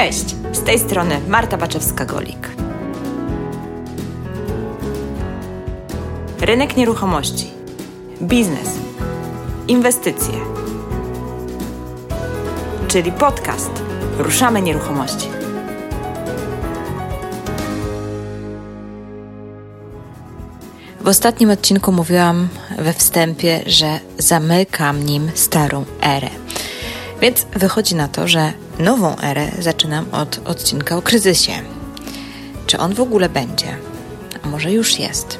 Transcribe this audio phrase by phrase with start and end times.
[0.00, 2.48] Cześć, z tej strony Marta Baczewska-Golik.
[6.40, 7.50] Rynek nieruchomości,
[8.22, 8.68] biznes,
[9.68, 10.34] inwestycje,
[12.88, 13.70] czyli podcast
[14.18, 15.28] Ruszamy Nieruchomości.
[21.00, 22.48] W ostatnim odcinku mówiłam
[22.78, 26.30] we wstępie, że zamykam nim starą erę.
[27.20, 31.52] Więc wychodzi na to, że nową erę zaczynam od odcinka o kryzysie.
[32.66, 33.76] Czy on w ogóle będzie?
[34.42, 35.38] A może już jest?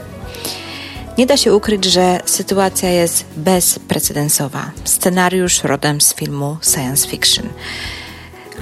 [1.18, 4.70] Nie da się ukryć, że sytuacja jest bezprecedensowa.
[4.84, 7.48] Scenariusz rodem z filmu science fiction.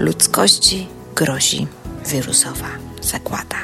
[0.01, 1.67] Ludzkości grozi
[2.07, 2.69] wirusowa
[3.03, 3.57] zagłada.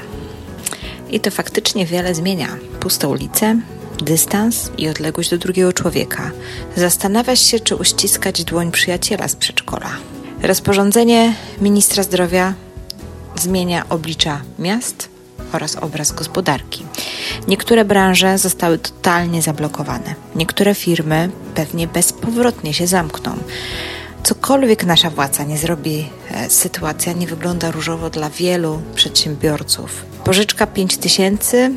[1.10, 2.48] I to faktycznie wiele zmienia.
[2.80, 3.60] Puste ulice,
[3.98, 6.30] dystans i odległość do drugiego człowieka.
[6.76, 9.90] Zastanawiasz się, czy uściskać dłoń przyjaciela z przedszkola.
[10.44, 12.54] Rozporządzenie ministra zdrowia
[13.36, 15.08] zmienia oblicza miast
[15.52, 16.84] oraz obraz gospodarki.
[17.48, 20.14] Niektóre branże zostały totalnie zablokowane.
[20.34, 23.36] Niektóre firmy pewnie bezpowrotnie się zamkną.
[24.22, 30.06] Cokolwiek nasza władza nie zrobi, e, sytuacja nie wygląda różowo dla wielu przedsiębiorców.
[30.24, 31.70] Pożyczka 5000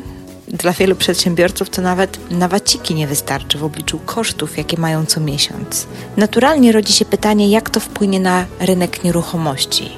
[0.52, 5.20] dla wielu przedsiębiorców to nawet na waciki nie wystarczy w obliczu kosztów, jakie mają co
[5.20, 5.86] miesiąc.
[6.16, 9.90] Naturalnie rodzi się pytanie, jak to wpłynie na rynek nieruchomości.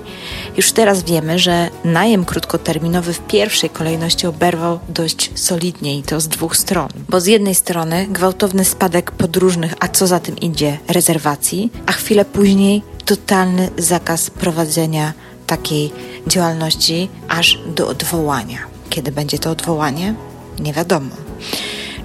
[0.56, 6.28] Już teraz wiemy, że najem krótkoterminowy w pierwszej kolejności oberwał dość solidnie i to z
[6.28, 6.88] dwóch stron.
[7.08, 12.24] Bo z jednej strony gwałtowny spadek podróżnych, a co za tym idzie, rezerwacji, a chwilę
[12.24, 15.12] później totalny zakaz prowadzenia
[15.46, 15.92] takiej
[16.26, 18.58] działalności aż do odwołania.
[18.90, 20.14] Kiedy będzie to odwołanie?
[20.58, 21.10] Nie wiadomo.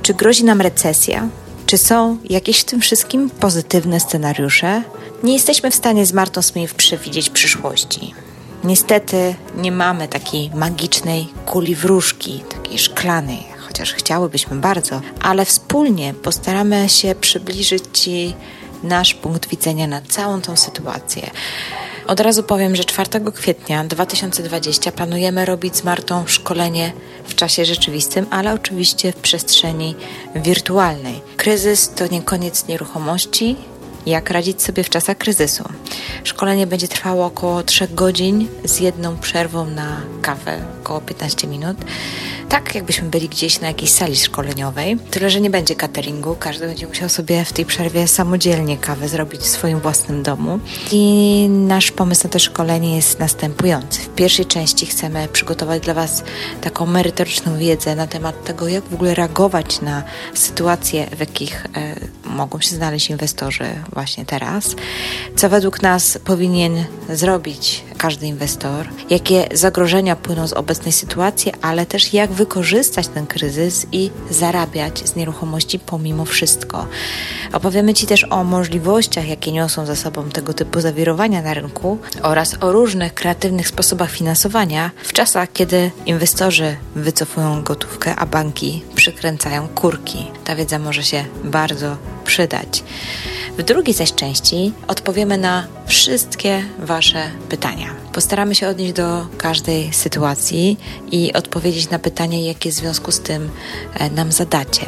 [0.02, 1.28] Czy grozi nam recesja?
[1.66, 4.84] Czy są jakieś w tym wszystkim pozytywne scenariusze?
[5.24, 8.14] Nie jesteśmy w stanie z Martą Smith przewidzieć przyszłości.
[8.64, 16.90] Niestety nie mamy takiej magicznej kuli wróżki, takiej szklanej, chociaż chciałybyśmy bardzo, ale wspólnie postaramy
[16.90, 18.36] się przybliżyć Ci
[18.84, 21.32] nasz punkt widzenia na całą tą sytuację.
[22.08, 26.94] Od razu powiem, że 4 kwietnia 2020 planujemy robić z Martą szkolenie
[27.26, 29.96] w czasie rzeczywistym, ale oczywiście w przestrzeni
[30.36, 31.22] wirtualnej.
[31.38, 33.56] Kryzys to nie koniec nieruchomości,
[34.06, 35.64] jak radzić sobie w czasach kryzysu.
[36.24, 41.78] Szkolenie będzie trwało około 3 godzin z jedną przerwą na kawę, około 15 minut.
[42.50, 44.98] Tak, jakbyśmy byli gdzieś na jakiejś sali szkoleniowej.
[45.12, 46.36] Tyle, że nie będzie cateringu.
[46.40, 50.60] Każdy będzie musiał sobie w tej przerwie samodzielnie kawę zrobić w swoim własnym domu.
[50.92, 54.02] I nasz pomysł na to szkolenie jest następujący.
[54.02, 56.24] W pierwszej części chcemy przygotować dla Was
[56.62, 61.96] taką merytoryczną wiedzę na temat tego, jak w ogóle reagować na sytuacje, w jakich e,
[62.24, 64.76] mogą się znaleźć inwestorzy właśnie teraz.
[65.36, 72.14] Co według nas powinien zrobić każdy inwestor, jakie zagrożenia płyną z obecnej sytuacji, ale też
[72.14, 76.88] jak wykorzystać ten kryzys i zarabiać z nieruchomości pomimo wszystko.
[77.54, 82.64] Opowiemy Ci też o możliwościach, jakie niosą za sobą tego typu zawirowania na rynku oraz
[82.64, 90.28] o różnych kreatywnych sposobach finansowania w czasach, kiedy inwestorzy wycofują gotówkę, a banki przykręcają kurki.
[90.44, 92.84] Ta wiedza może się bardzo przydać.
[93.58, 97.88] W drugiej zaś części odpowiemy na wszystkie Wasze pytania.
[98.14, 100.78] Postaramy się odnieść do każdej sytuacji
[101.12, 103.50] i odpowiedzieć na pytanie, jakie w związku z tym
[103.94, 104.86] e, nam zadacie.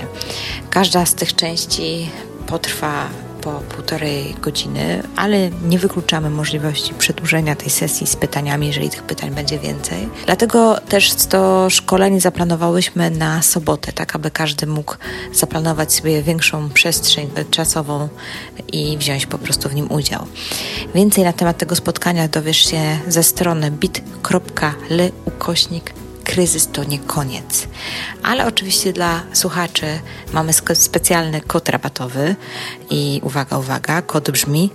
[0.69, 2.09] Każda z tych części
[2.47, 3.09] potrwa
[3.47, 9.31] po półtorej godziny, ale nie wykluczamy możliwości przedłużenia tej sesji z pytaniami, jeżeli tych pytań
[9.31, 10.09] będzie więcej.
[10.25, 14.95] Dlatego też to szkolenie zaplanowałyśmy na sobotę, tak aby każdy mógł
[15.33, 18.09] zaplanować sobie większą przestrzeń czasową
[18.73, 20.25] i wziąć po prostu w nim udział.
[20.95, 27.67] Więcej na temat tego spotkania dowiesz się ze strony bit.ly ukośnik kryzys to nie koniec.
[28.23, 29.99] Ale oczywiście dla słuchaczy
[30.33, 32.35] mamy specjalny kod rabatowy
[32.89, 34.69] i uwaga, uwaga, kod brzmi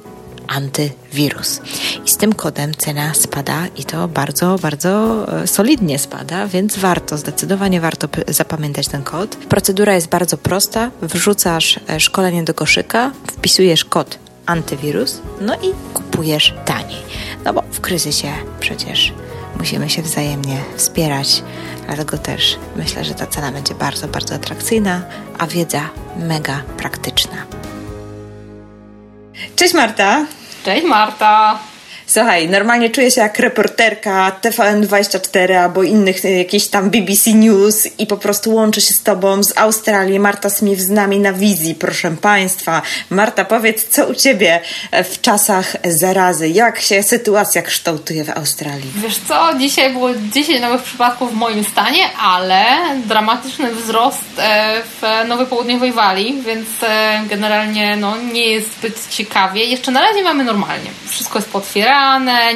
[0.49, 1.61] antywirus.
[2.06, 7.19] I z tym kodem cena spada i to bardzo, bardzo e, solidnie spada, więc warto,
[7.19, 9.37] zdecydowanie warto zapamiętać ten kod.
[9.37, 10.91] Procedura jest bardzo prosta.
[11.03, 17.03] Wrzucasz e, szkolenie do koszyka, wpisujesz kod antywirus, no i kupujesz taniej.
[17.44, 19.12] No bo w kryzysie przecież
[19.58, 21.43] musimy się wzajemnie wspierać,
[21.87, 25.02] dlatego też myślę, że ta cena będzie bardzo, bardzo atrakcyjna,
[25.38, 25.81] a wiedza
[26.16, 27.37] mega praktyczna.
[29.56, 30.26] Cześć Marta!
[30.64, 31.58] Cześć Marta!
[32.12, 38.06] Słuchaj, normalnie czuję się jak reporterka TVN24 albo innych y, jakichś tam BBC News i
[38.06, 40.19] po prostu łączę się z tobą z Australii.
[40.19, 42.82] Marta Smith z nami na wizji, proszę państwa.
[43.11, 44.61] Marta, powiedz, co u ciebie
[44.93, 46.49] w czasach zarazy?
[46.49, 48.93] Jak się sytuacja kształtuje w Australii?
[48.97, 52.64] Wiesz co, dzisiaj było 10 nowych przypadków w moim stanie, ale
[53.06, 59.64] dramatyczny wzrost e, w Nowej Południowej Walii, więc e, generalnie no, nie jest zbyt ciekawie.
[59.64, 60.91] Jeszcze na razie mamy normalnie.
[61.09, 61.50] Wszystko jest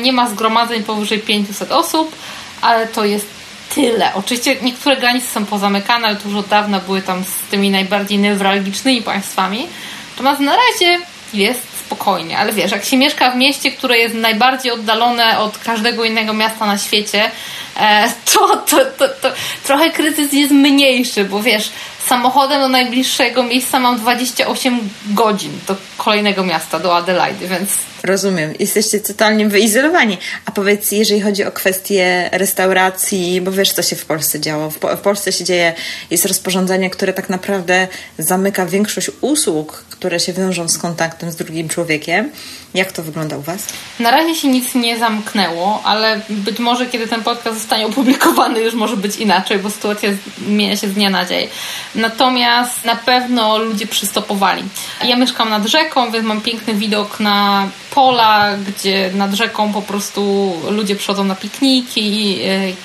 [0.02, 2.16] nie ma zgromadzeń powyżej 500 osób,
[2.60, 3.26] ale to jest
[3.74, 4.14] tyle.
[4.14, 9.02] Oczywiście niektóre granice są pozamykane, ale to już dawna były tam z tymi najbardziej newralgicznymi
[9.02, 9.66] państwami.
[10.10, 10.98] Natomiast na razie
[11.34, 16.04] jest spokojnie, ale wiesz, jak się mieszka w mieście, które jest najbardziej oddalone od każdego
[16.04, 17.30] innego miasta na świecie,
[17.76, 19.28] e, to, to, to, to
[19.64, 21.70] trochę kryzys jest mniejszy, bo wiesz,
[22.06, 27.70] samochodem do najbliższego miejsca mam 28 godzin do kolejnego miasta, do Adelaide, więc
[28.06, 28.54] Rozumiem.
[28.58, 30.18] Jesteście totalnie wyizolowani.
[30.44, 34.70] A powiedz, jeżeli chodzi o kwestie restauracji, bo wiesz, co się w Polsce działo.
[34.70, 35.72] W, po w Polsce się dzieje,
[36.10, 37.88] jest rozporządzenie, które tak naprawdę
[38.18, 42.30] zamyka większość usług, które się wiążą z kontaktem z drugim człowiekiem.
[42.74, 43.66] Jak to wygląda u Was?
[44.00, 48.74] Na razie się nic nie zamknęło, ale być może kiedy ten podcast zostanie opublikowany, już
[48.74, 51.48] może być inaczej, bo sytuacja zmienia się z dnia na dzień.
[51.94, 54.62] Natomiast na pewno ludzie przystopowali.
[55.04, 60.52] Ja mieszkam nad rzeką, więc mam piękny widok na pola, gdzie nad rzeką po prostu
[60.70, 62.38] ludzie przychodzą na pikniki,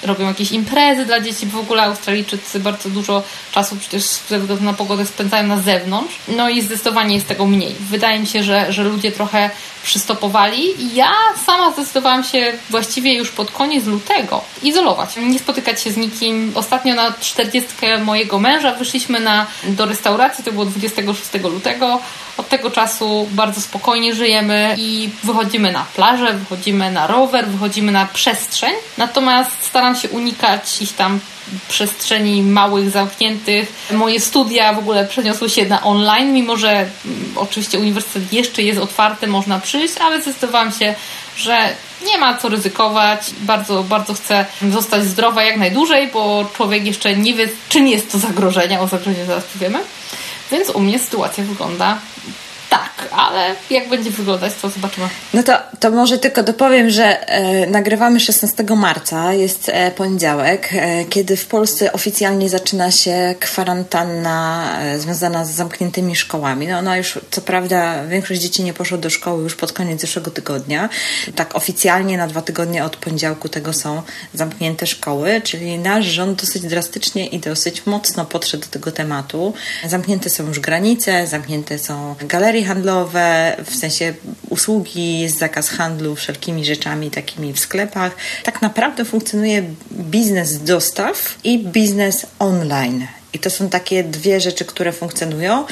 [0.04, 1.46] e, robią jakieś imprezy dla dzieci.
[1.46, 6.16] W ogóle Australijczycy bardzo dużo czasu przecież ze względu na pogodę spędzają na zewnątrz.
[6.28, 7.76] No i zdecydowanie jest tego mniej.
[7.80, 9.50] Wydaje mi się, że, że ludzie trochę
[9.84, 10.96] przystopowali.
[10.96, 11.12] Ja
[11.46, 16.52] sama zdecydowałam się właściwie już pod koniec lutego izolować, nie spotykać się z nikim.
[16.56, 17.70] Ostatnio na 40
[18.06, 22.00] mojego męża wyszliśmy na, do restauracji, to było 26 lutego.
[22.38, 28.06] Od tego czasu bardzo spokojnie żyjemy i wychodzimy na plażę, wychodzimy na rower, wychodzimy na
[28.06, 28.74] przestrzeń.
[28.98, 31.20] Natomiast staram się unikać ich tam
[31.68, 33.74] przestrzeni małych, zamkniętych.
[33.92, 36.90] Moje studia w ogóle przeniosły się na online, mimo że mm,
[37.36, 40.96] oczywiście uniwersytet jeszcze jest otwarty, można przyjść, ale zdecydowałam się,
[41.36, 41.70] że
[42.06, 43.22] nie ma co ryzykować.
[43.42, 48.20] Bardzo, bardzo chcę zostać zdrowa jak najdłużej, bo człowiek jeszcze nie wie, czym jest to
[48.20, 48.82] zagrożenie.
[48.82, 49.80] O zagrożeniu zaraz powiemy.
[50.52, 51.98] Więc u mnie sytuacja wygląda
[52.72, 55.08] tak, ale jak będzie wyglądać, to zobaczymy.
[55.34, 61.06] No to, to może tylko dopowiem, że e, nagrywamy 16 marca, jest e, poniedziałek, e,
[61.06, 66.68] kiedy w Polsce oficjalnie zaczyna się kwarantanna e, związana z zamkniętymi szkołami.
[66.68, 70.32] No ona już, co prawda, większość dzieci nie poszło do szkoły już pod koniec zeszłego
[70.32, 70.90] tygodnia.
[71.36, 74.02] Tak oficjalnie na dwa tygodnie od poniedziałku tego są
[74.34, 79.54] zamknięte szkoły, czyli nasz rząd dosyć drastycznie i dosyć mocno podszedł do tego tematu.
[79.88, 84.14] Zamknięte są już granice, zamknięte są galerie handlowe, w sensie
[84.50, 88.16] usługi, jest zakaz handlu wszelkimi rzeczami takimi w sklepach.
[88.44, 93.08] Tak naprawdę funkcjonuje biznes dostaw i biznes online.
[93.34, 95.66] I to są takie dwie rzeczy, które funkcjonują.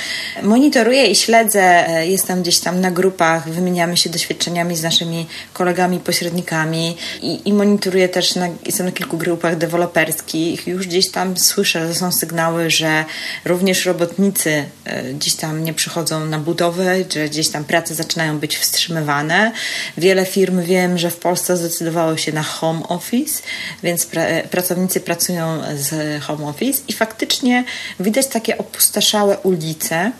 [0.43, 5.99] Monitoruję i śledzę, e, jestem gdzieś tam na grupach, wymieniamy się doświadczeniami z naszymi kolegami,
[5.99, 10.67] pośrednikami i, i monitoruję też, na, jestem na kilku grupach deweloperskich.
[10.67, 13.05] Już gdzieś tam słyszę, że są sygnały, że
[13.45, 18.57] również robotnicy e, gdzieś tam nie przychodzą na budowę, że gdzieś tam prace zaczynają być
[18.57, 19.51] wstrzymywane.
[19.97, 23.41] Wiele firm wiem, że w Polsce zdecydowało się na home office,
[23.83, 27.63] więc pra, e, pracownicy pracują z home office i faktycznie faktycznie
[27.99, 30.11] widać takie opustoszałe ulice.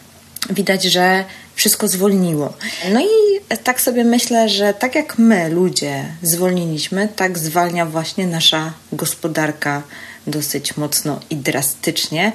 [0.49, 2.53] Widać, że wszystko zwolniło.
[2.93, 8.73] No i tak sobie myślę, że tak jak my, ludzie, zwolniliśmy, tak zwalnia właśnie nasza
[8.93, 9.83] gospodarka
[10.29, 12.31] dosyć mocno i drastycznie.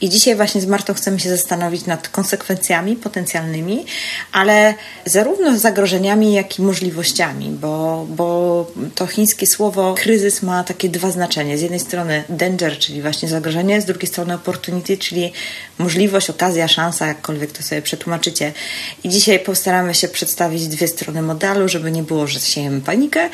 [0.00, 3.84] I dzisiaj właśnie z Martą chcemy się zastanowić nad konsekwencjami potencjalnymi,
[4.32, 4.74] ale
[5.04, 11.56] zarówno zagrożeniami, jak i możliwościami, bo, bo to chińskie słowo kryzys ma takie dwa znaczenia.
[11.56, 15.32] Z jednej strony danger, czyli właśnie zagrożenie, z drugiej strony opportunity, czyli
[15.78, 18.52] możliwość, okazja, szansa, jakkolwiek to sobie przetłumaczycie.
[19.04, 23.30] I dzisiaj postaramy się przedstawić dwie strony modelu, żeby nie było, że siejemy panikę,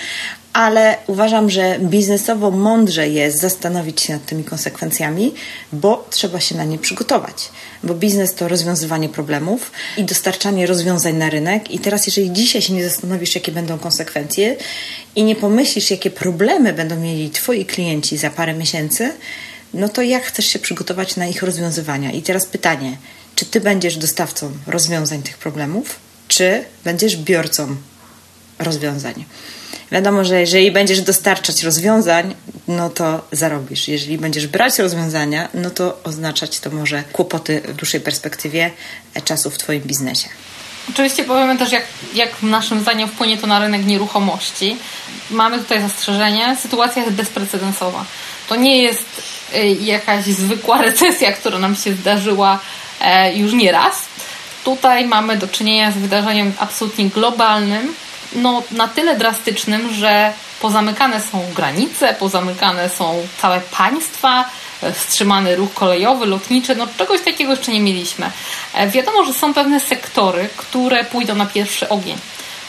[0.54, 5.34] ale uważam, że biznesowo mądrze jest zastanowić się nad tymi konsekwencjami,
[5.72, 7.50] bo trzeba się na nie przygotować.
[7.82, 11.70] Bo biznes to rozwiązywanie problemów i dostarczanie rozwiązań na rynek.
[11.70, 14.56] I teraz, jeżeli dzisiaj się nie zastanowisz, jakie będą konsekwencje
[15.16, 19.12] i nie pomyślisz, jakie problemy będą mieli Twoi klienci za parę miesięcy,
[19.74, 22.12] no to jak chcesz się przygotować na ich rozwiązywania?
[22.12, 22.96] I teraz pytanie,
[23.34, 25.96] czy Ty będziesz dostawcą rozwiązań tych problemów,
[26.28, 27.76] czy będziesz biorcą
[28.58, 29.24] rozwiązań?
[29.92, 32.34] Wiadomo, że jeżeli będziesz dostarczać rozwiązań,
[32.68, 33.88] no to zarobisz.
[33.88, 38.70] Jeżeli będziesz brać rozwiązania, no to oznaczać to może kłopoty w dłuższej perspektywie
[39.24, 40.28] czasu w Twoim biznesie.
[40.90, 41.82] Oczywiście powiemy też, jak,
[42.14, 44.76] jak naszym zdaniem wpłynie to na rynek nieruchomości.
[45.30, 48.04] Mamy tutaj zastrzeżenie, sytuacja jest bezprecedensowa.
[48.48, 49.04] To nie jest
[49.54, 52.58] y, jakaś zwykła recesja, która nam się zdarzyła
[53.00, 54.02] e, już nie raz.
[54.64, 57.94] Tutaj mamy do czynienia z wydarzeniem absolutnie globalnym,
[58.34, 64.44] no na tyle drastycznym, że pozamykane są granice, pozamykane są całe państwa,
[64.94, 68.30] wstrzymany ruch kolejowy, lotniczy, no czegoś takiego jeszcze nie mieliśmy.
[68.74, 72.16] E, wiadomo, że są pewne sektory, które pójdą na pierwszy ogień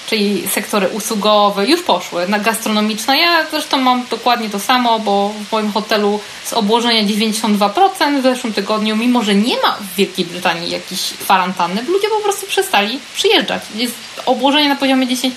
[0.07, 3.17] czyli sektory usługowe, już poszły, na gastronomiczne.
[3.17, 8.53] Ja zresztą mam dokładnie to samo, bo w moim hotelu z obłożenia 92% w zeszłym
[8.53, 13.63] tygodniu, mimo że nie ma w Wielkiej Brytanii jakiejś kwarantanny, ludzie po prostu przestali przyjeżdżać.
[13.75, 13.95] Jest
[14.25, 15.31] obłożenie na poziomie 10%.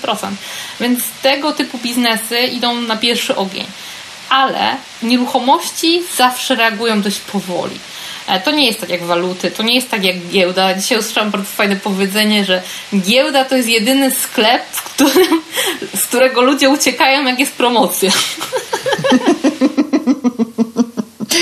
[0.80, 3.66] Więc tego typu biznesy idą na pierwszy ogień.
[4.28, 7.78] Ale nieruchomości zawsze reagują dość powoli.
[8.28, 10.74] E, to nie jest tak jak waluty, to nie jest tak jak giełda.
[10.74, 12.62] Dzisiaj usłyszałam bardzo fajne powiedzenie, że
[13.00, 14.62] giełda to jest jedyny sklep,
[14.98, 15.42] którym,
[15.94, 18.10] z którego ludzie uciekają, jak jest promocja.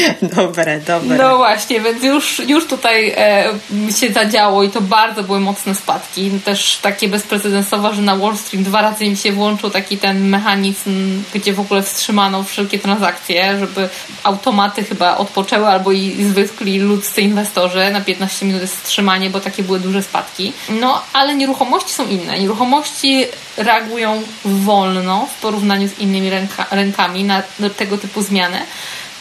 [0.37, 1.17] Dobre, dobre.
[1.17, 3.53] No właśnie, więc już, już tutaj e,
[3.99, 6.31] się zadziało i to bardzo były mocne spadki.
[6.45, 11.23] Też takie bezprecedensowe, że na Wall Street dwa razy mi się włączył taki ten mechanizm,
[11.35, 13.89] gdzie w ogóle wstrzymano wszelkie transakcje, żeby
[14.23, 19.81] automaty chyba odpoczęły albo i zwykli ludzcy inwestorzy na 15 minut wstrzymanie, bo takie były
[19.81, 20.53] duże spadki.
[20.69, 22.39] No, ale nieruchomości są inne.
[22.39, 23.25] Nieruchomości
[23.57, 27.43] reagują wolno w porównaniu z innymi ręka, rękami na
[27.77, 28.59] tego typu zmiany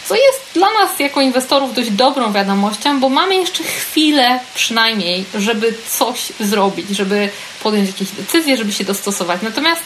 [0.05, 5.73] co jest dla nas jako inwestorów dość dobrą wiadomością, bo mamy jeszcze chwilę przynajmniej, żeby
[5.89, 7.29] coś zrobić, żeby
[7.63, 9.41] podjąć jakieś decyzje, żeby się dostosować.
[9.41, 9.81] Natomiast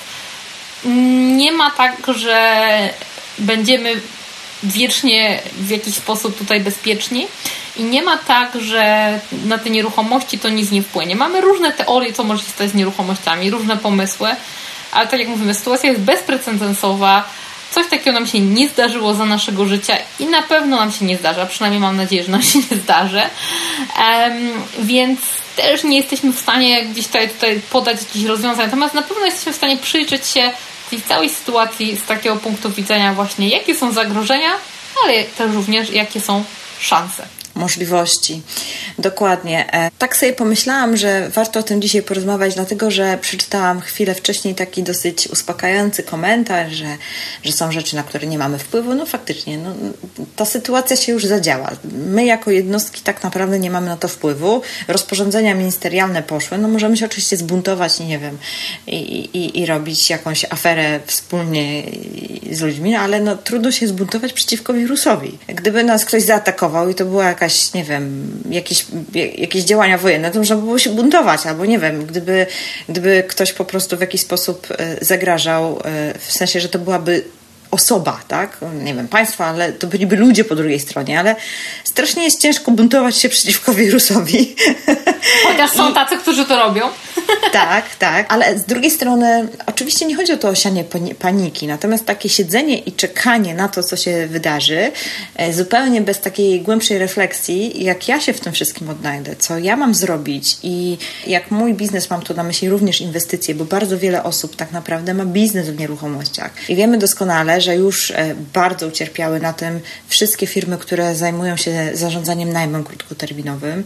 [1.36, 2.90] nie ma tak, że
[3.40, 4.02] będziemy
[4.64, 7.28] wiecznie w jakiś sposób tutaj bezpieczni
[7.78, 11.16] i nie ma tak, że na te nieruchomości to nic nie wpłynie.
[11.16, 14.30] Mamy różne teorie, co może się stać z nieruchomościami, różne pomysły,
[14.92, 17.30] ale tak jak mówimy, sytuacja jest bezprecedensowa
[17.72, 21.18] Coś takiego nam się nie zdarzyło za naszego życia i na pewno nam się nie
[21.18, 23.22] zdarza, przynajmniej mam nadzieję, że nam się nie zdarzy.
[24.00, 25.20] Um, więc
[25.56, 29.54] też nie jesteśmy w stanie gdzieś tutaj, tutaj podać jakichś rozwiązań, natomiast na pewno jesteśmy
[29.54, 30.52] w stanie przyjrzeć się
[30.90, 34.52] tej całej sytuacji z takiego punktu widzenia właśnie, jakie są zagrożenia,
[35.04, 36.44] ale też również jakie są
[36.80, 38.42] szanse możliwości.
[38.98, 39.74] Dokładnie.
[39.74, 44.56] E, tak sobie pomyślałam, że warto o tym dzisiaj porozmawiać, dlatego że przeczytałam chwilę wcześniej
[44.56, 46.98] taki dosyć uspokajający komentarz, że,
[47.44, 48.96] że są rzeczy, na które nie mamy wpływu.
[48.96, 49.74] No faktycznie, no,
[50.36, 51.72] ta sytuacja się już zadziała.
[51.92, 54.62] My jako jednostki tak naprawdę nie mamy na to wpływu.
[54.88, 56.58] Rozporządzenia ministerialne poszły.
[56.58, 58.38] No możemy się oczywiście zbuntować, nie wiem,
[58.88, 58.96] i,
[59.34, 61.84] i, i robić jakąś aferę wspólnie
[62.52, 65.38] z ludźmi, ale no trudno się zbuntować przeciwko wirusowi.
[65.48, 68.86] Gdyby nas ktoś zaatakował i to była jakaś jakaś, nie wiem, jakieś,
[69.38, 72.46] jakieś działania wojenne, to można by było się buntować, albo nie wiem, gdyby,
[72.90, 77.24] gdyby ktoś po prostu w jakiś sposób e, zagrażał, e, w sensie, że to byłaby
[77.72, 78.58] osoba, tak?
[78.84, 81.36] Nie wiem, państwa, ale to byliby ludzie po drugiej stronie, ale
[81.84, 84.56] strasznie jest ciężko buntować się przeciwko wirusowi.
[85.44, 86.82] Chociaż są tacy, którzy to robią.
[87.52, 90.84] Tak, tak, ale z drugiej strony oczywiście nie chodzi o to osianie
[91.20, 94.92] paniki, natomiast takie siedzenie i czekanie na to, co się wydarzy,
[95.36, 99.76] e, zupełnie bez takiej głębszej refleksji, jak ja się w tym wszystkim odnajdę, co ja
[99.76, 100.98] mam zrobić i
[101.28, 105.14] jak mój biznes, mam tu na myśli również inwestycje, bo bardzo wiele osób tak naprawdę
[105.14, 110.48] ma biznes w nieruchomościach i wiemy doskonale, że już e, bardzo ucierpiały na tym wszystkie
[110.48, 113.84] firmy, które zajmują się zarządzaniem najmem krótkoterminowym.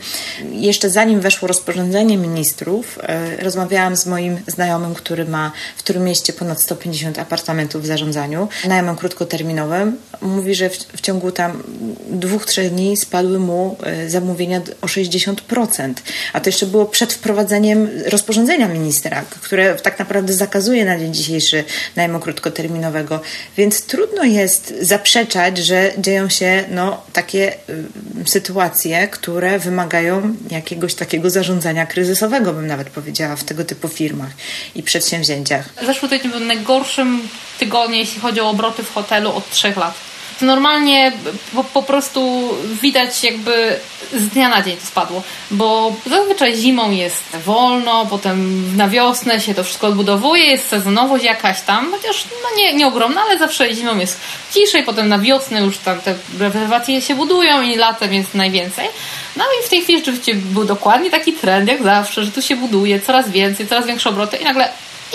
[0.52, 6.34] Jeszcze zanim weszło rozporządzenie ministrów, e, rozmawiałam z moim znajomym, który ma w którym mieście
[6.34, 9.98] ponad 150 apartamentów w zarządzaniu, najmem krótkoterminowym.
[10.22, 11.64] Mówi, że w, w ciągu tam
[12.10, 15.94] dwóch, trzech dni spadły mu e, zamówienia o 60%.
[16.34, 21.64] A to jeszcze było przed wprowadzeniem rozporządzenia ministra, które tak naprawdę zakazuje na dzień dzisiejszy
[21.96, 23.22] najmu krótkoterminowego.
[23.58, 31.13] Więc trudno jest zaprzeczać, że dzieją się no, takie y, sytuacje, które wymagają jakiegoś takiego
[31.30, 34.32] zarządzania kryzysowego, bym nawet powiedziała, w tego typu firmach
[34.76, 35.70] i przedsięwzięciach.
[35.86, 37.28] Zeszły tydzień był najgorszym
[37.60, 41.12] tygodniem, jeśli chodzi o obroty w hotelu od trzech lat normalnie
[41.54, 42.50] po, po, prostu
[42.82, 43.80] widać jakby
[44.14, 49.54] z dnia na dzień to spadło, bo zazwyczaj zimą jest wolno, potem na wiosnę się
[49.54, 54.00] to wszystko odbudowuje, jest sezonowość jakaś tam, chociaż no nie, nie ogromna, ale zawsze zimą
[54.00, 54.20] jest
[54.54, 58.88] ciszej, potem na wiosnę już tam te rezerwacje się budują i latem jest najwięcej.
[59.36, 62.56] No i w tej chwili rzeczywiście był dokładnie taki trend jak zawsze, że tu się
[62.56, 64.70] buduje coraz więcej, coraz większe obroty i nagle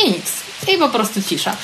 [0.05, 1.57] i nic i po prostu cisza.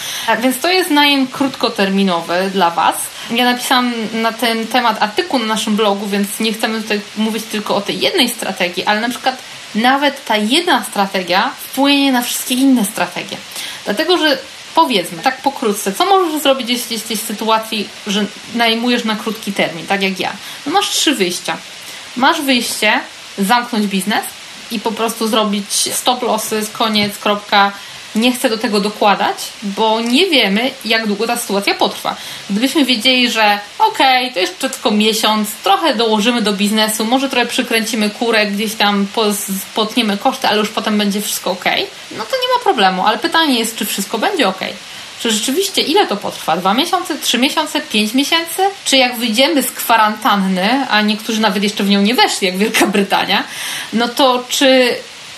[0.43, 2.97] Więc to jest najem krótkoterminowy dla Was.
[3.31, 7.77] Ja napisałam na ten temat artykuł na naszym blogu, więc nie chcemy tutaj mówić tylko
[7.77, 9.43] o tej jednej strategii, ale na przykład
[9.75, 13.37] nawet ta jedna strategia wpłynie na wszystkie inne strategie.
[13.85, 14.39] Dlatego, że
[14.75, 18.25] powiedzmy, tak pokrótce, co możesz zrobić, jeśli jesteś w sytuacji, że
[18.55, 20.33] najmujesz na krótki termin, tak jak ja?
[20.67, 21.57] No masz trzy wyjścia.
[22.17, 23.01] Masz wyjście,
[23.39, 24.25] zamknąć biznes
[24.71, 27.73] i po prostu zrobić stop lossy, koniec, kropka,
[28.15, 32.17] nie chcę do tego dokładać, bo nie wiemy, jak długo ta sytuacja potrwa.
[32.51, 37.47] Gdybyśmy wiedzieli, że okej, okay, to jeszcze tylko miesiąc, trochę dołożymy do biznesu, może trochę
[37.47, 39.07] przykręcimy kurę, gdzieś tam
[39.75, 41.65] potniemy koszty, ale już potem będzie wszystko ok,
[42.11, 43.07] no to nie ma problemu.
[43.07, 44.61] Ale pytanie jest, czy wszystko będzie ok.
[45.21, 46.57] Czy rzeczywiście ile to potrwa?
[46.57, 48.63] Dwa miesiące, trzy miesiące, pięć miesięcy?
[48.85, 52.87] Czy jak wyjdziemy z kwarantanny, a niektórzy nawet jeszcze w nią nie weszli, jak Wielka
[52.87, 53.45] Brytania,
[53.93, 54.95] no to czy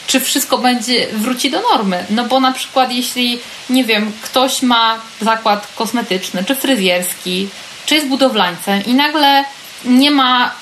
[0.07, 2.05] czy wszystko będzie wróci do normy.
[2.11, 7.49] No bo na przykład jeśli, nie wiem, ktoś ma zakład kosmetyczny, czy fryzjerski,
[7.87, 9.45] czy jest budowlańcem i nagle
[9.85, 10.53] nie ma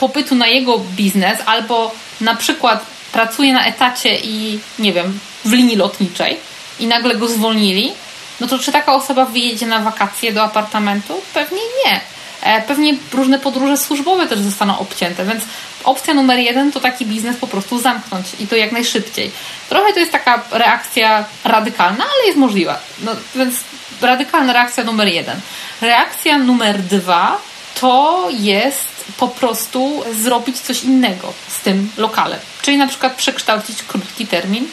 [0.00, 5.76] popytu na jego biznes, albo na przykład pracuje na etacie i nie wiem, w linii
[5.76, 6.36] lotniczej
[6.80, 7.92] i nagle go zwolnili,
[8.40, 11.22] no to czy taka osoba wyjedzie na wakacje do apartamentu?
[11.34, 12.00] Pewnie nie.
[12.42, 15.44] E, pewnie różne podróże służbowe też zostaną obcięte, więc
[15.84, 19.30] opcja numer jeden to taki biznes po prostu zamknąć i to jak najszybciej.
[19.68, 22.78] Trochę to jest taka reakcja radykalna, ale jest możliwa.
[23.02, 23.54] No, więc
[24.00, 25.40] radykalna reakcja numer jeden.
[25.80, 27.38] Reakcja numer dwa
[27.80, 32.40] to jest po prostu zrobić coś innego z tym lokalem.
[32.62, 34.68] Czyli na przykład przekształcić krótki termin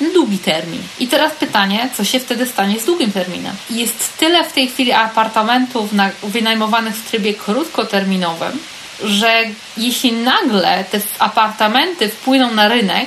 [0.00, 0.82] długi termin.
[0.98, 3.56] I teraz pytanie, co się wtedy stanie z długim terminem?
[3.70, 5.90] Jest tyle w tej chwili apartamentów
[6.22, 8.58] wynajmowanych w trybie krótkoterminowym,
[9.04, 9.42] że
[9.76, 13.06] jeśli nagle te apartamenty wpłyną na rynek,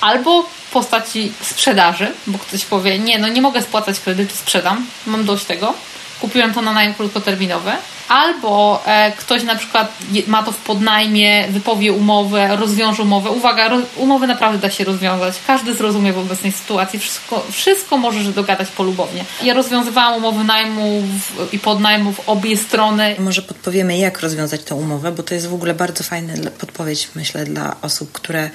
[0.00, 5.24] albo w postaci sprzedaży, bo ktoś powie, nie, no nie mogę spłacać kredytu, sprzedam, mam
[5.24, 5.74] dość tego,
[6.20, 7.72] kupiłem to na najem krótkoterminowy,
[8.10, 9.92] albo e, ktoś na przykład
[10.26, 13.30] ma to w podnajmie, wypowie umowę, rozwiąże umowę.
[13.30, 15.34] Uwaga, roz, umowy naprawdę da się rozwiązać.
[15.46, 16.98] Każdy zrozumie w obecnej sytuacji.
[16.98, 19.24] Wszystko, wszystko możesz dogadać polubownie.
[19.42, 23.16] Ja rozwiązywałam umowy najmu w, i podnajmu w obie strony.
[23.18, 27.44] Może podpowiemy, jak rozwiązać tę umowę, bo to jest w ogóle bardzo fajna podpowiedź, myślę,
[27.44, 28.50] dla osób, które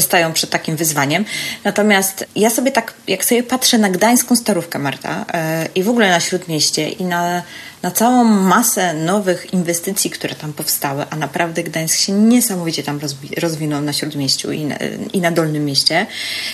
[0.00, 1.24] stają przed takim wyzwaniem.
[1.64, 5.24] Natomiast ja sobie tak, jak sobie patrzę na gdańską starówkę, Marta,
[5.62, 7.42] yy, i w ogóle na Śródmieście i na
[7.86, 13.00] na całą masę nowych inwestycji, które tam powstały, a naprawdę Gdańsk się niesamowicie tam
[13.38, 14.76] rozwinął na Śródmieściu i na,
[15.12, 16.06] i na Dolnym Mieście,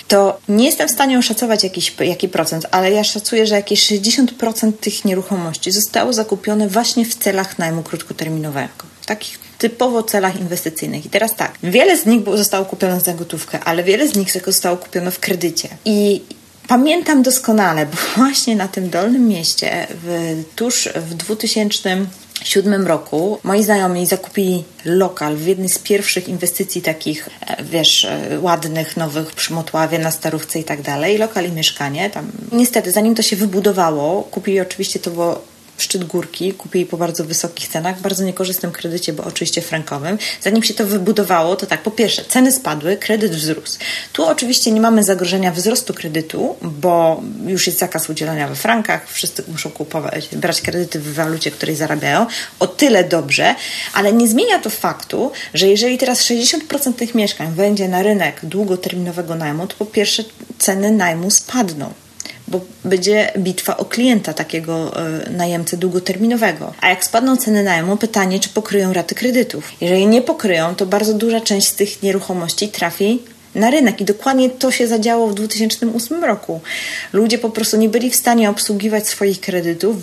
[0.07, 4.73] to nie jestem w stanie oszacować jakiś, jaki procent, ale ja szacuję, że jakieś 60%
[4.73, 8.83] tych nieruchomości zostało zakupione właśnie w celach najmu krótkoterminowego.
[9.05, 11.05] Takich typowo celach inwestycyjnych.
[11.05, 14.77] I teraz tak, wiele z nich zostało kupione za gotówkę, ale wiele z nich zostało
[14.77, 15.69] kupione w kredycie.
[15.85, 16.21] I
[16.67, 24.05] Pamiętam doskonale, bo właśnie na tym Dolnym Mieście w, tuż w 2007 roku moi znajomi
[24.05, 29.99] zakupili lokal w jednej z pierwszych inwestycji takich, e, wiesz, e, ładnych, nowych przy Motławie,
[29.99, 31.17] na Starówce i tak dalej.
[31.17, 32.09] Lokal i mieszkanie.
[32.09, 37.25] Tam niestety, zanim to się wybudowało, kupili oczywiście to było szczyt górki, kupili po bardzo
[37.25, 40.17] wysokich cenach, bardzo niekorzystnym kredycie, bo oczywiście frankowym.
[40.41, 43.79] Zanim się to wybudowało, to tak, po pierwsze, ceny spadły, kredyt wzrósł.
[44.13, 49.43] Tu oczywiście nie mamy zagrożenia wzrostu kredytu, bo już jest zakaz udzielania we frankach, wszyscy
[49.47, 52.25] muszą kupować, brać kredyty w walucie, której zarabiają.
[52.59, 53.55] O tyle dobrze,
[53.93, 59.35] ale nie zmienia to faktu, że jeżeli teraz 60% tych mieszkań wejdzie na rynek długoterminowego
[59.35, 60.23] najmu, to po pierwsze
[60.59, 61.93] ceny najmu spadną
[62.53, 66.73] bo będzie bitwa o klienta takiego e, najemcy długoterminowego.
[66.81, 69.71] A jak spadną ceny najmu, pytanie, czy pokryją raty kredytów.
[69.81, 73.21] Jeżeli nie pokryją, to bardzo duża część z tych nieruchomości trafi
[73.55, 74.01] na rynek.
[74.01, 76.61] I dokładnie to się zadziało w 2008 roku.
[77.13, 79.95] Ludzie po prostu nie byli w stanie obsługiwać swoich kredytów,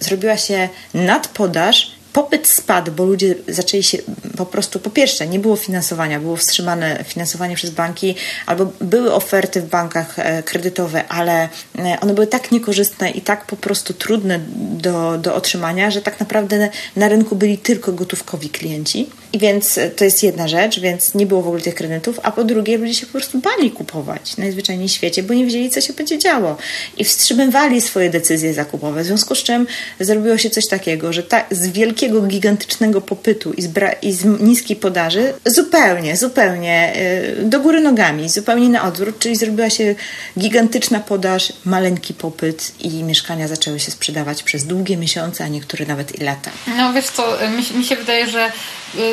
[0.00, 3.98] zrobiła się nadpodaż popyt spadł, bo ludzie zaczęli się
[4.36, 8.14] po prostu, po pierwsze, nie było finansowania, było wstrzymane finansowanie przez banki,
[8.46, 13.46] albo były oferty w bankach e, kredytowe, ale e, one były tak niekorzystne i tak
[13.46, 19.10] po prostu trudne do, do otrzymania, że tak naprawdę na rynku byli tylko gotówkowi klienci.
[19.32, 22.32] I więc e, to jest jedna rzecz, więc nie było w ogóle tych kredytów, a
[22.32, 25.80] po drugie ludzie się po prostu bali kupować najzwyczajniej w świecie, bo nie wiedzieli, co
[25.80, 26.56] się będzie działo
[26.98, 29.66] i wstrzymywali swoje decyzje zakupowe, w związku z czym
[30.00, 33.68] zrobiło się coś takiego, że ta, z wielkiego, gigantycznego popytu i z,
[34.02, 36.92] i z niskiej podaży zupełnie, zupełnie
[37.36, 39.94] yy, do góry nogami, zupełnie na odwrót, czyli zrobiła się
[40.38, 46.18] gigantyczna podaż, maleńki popyt i mieszkania zaczęły się sprzedawać przez długie miesiące, a niektóre nawet
[46.20, 46.50] i lata.
[46.76, 48.52] No wiesz co, mi, mi się wydaje, że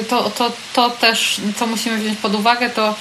[0.09, 2.95] to, to, to też, co musimy wziąć pod uwagę, to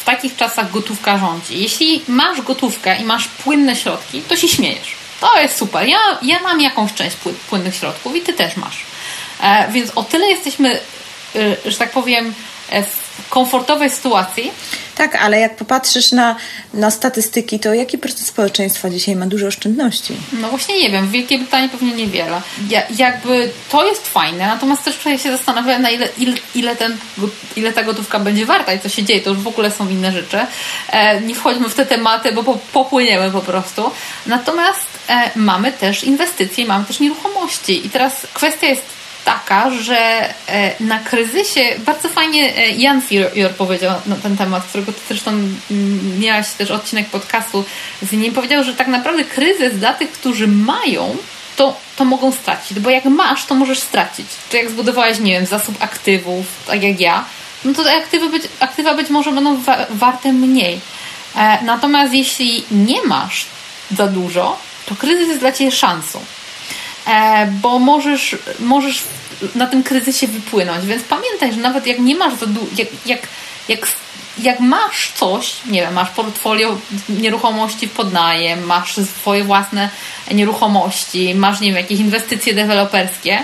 [0.00, 1.62] w takich czasach gotówka rządzi.
[1.62, 4.94] Jeśli masz gotówkę i masz płynne środki, to się śmiejesz.
[5.20, 5.86] To jest super.
[5.86, 7.16] Ja, ja mam jakąś część
[7.48, 8.84] płynnych środków i ty też masz.
[9.42, 10.80] E, więc o tyle jesteśmy,
[11.36, 12.34] y, że tak powiem,
[12.70, 14.52] e, w komfortowej sytuacji,
[15.00, 16.36] Tak, ale jak popatrzysz na,
[16.74, 20.16] na statystyki, to jaki procent społeczeństwa dzisiaj ma dużo oszczędności?
[20.32, 22.42] No właśnie nie wiem, w Wielkiej Brytanii pewnie niewiele.
[22.68, 26.96] Ja, jakby to jest fajne, natomiast też człowiek się zastanawia, na ile, ile, ile, ten,
[27.56, 29.20] ile ta gotówka będzie warta i co się dzieje.
[29.20, 30.38] To już w ogóle są inne rzeczy.
[30.88, 33.90] E, nie wchodźmy w te tematy, bo po, popłyniemy po prostu.
[34.26, 37.86] Natomiast e, mamy też inwestycje, mamy też nieruchomości.
[37.86, 39.98] I teraz kwestia jest taka, że
[40.48, 45.32] e, na kryzysie bardzo fajnie e, Jan Fior powiedział na ten temat, którego ty zresztą
[46.18, 47.64] miałaś też odcinek podcastu
[48.02, 51.16] z nim, powiedział, że tak naprawdę kryzys dla tych, którzy mają,
[51.56, 54.26] to, to mogą stracić, bo jak masz, to możesz stracić.
[54.50, 57.24] Czy jak zbudowałeś, nie wiem, zasób aktywów, tak jak ja,
[57.64, 60.80] no to te aktywy być, aktywa być może będą wa warte mniej.
[61.36, 63.46] E, natomiast jeśli nie masz
[63.96, 66.20] za dużo, to kryzys jest dla Ciebie szansą.
[67.10, 69.02] E, bo możesz, możesz
[69.54, 70.86] na tym kryzysie wypłynąć.
[70.86, 72.46] Więc pamiętaj, że nawet jak nie masz za
[72.76, 73.20] jak, jak,
[73.68, 73.88] jak,
[74.38, 79.90] jak masz coś, nie wiem, masz portfolio nieruchomości w podnajem, masz swoje własne
[80.30, 83.38] nieruchomości, masz, nie wiem, jakieś inwestycje deweloperskie,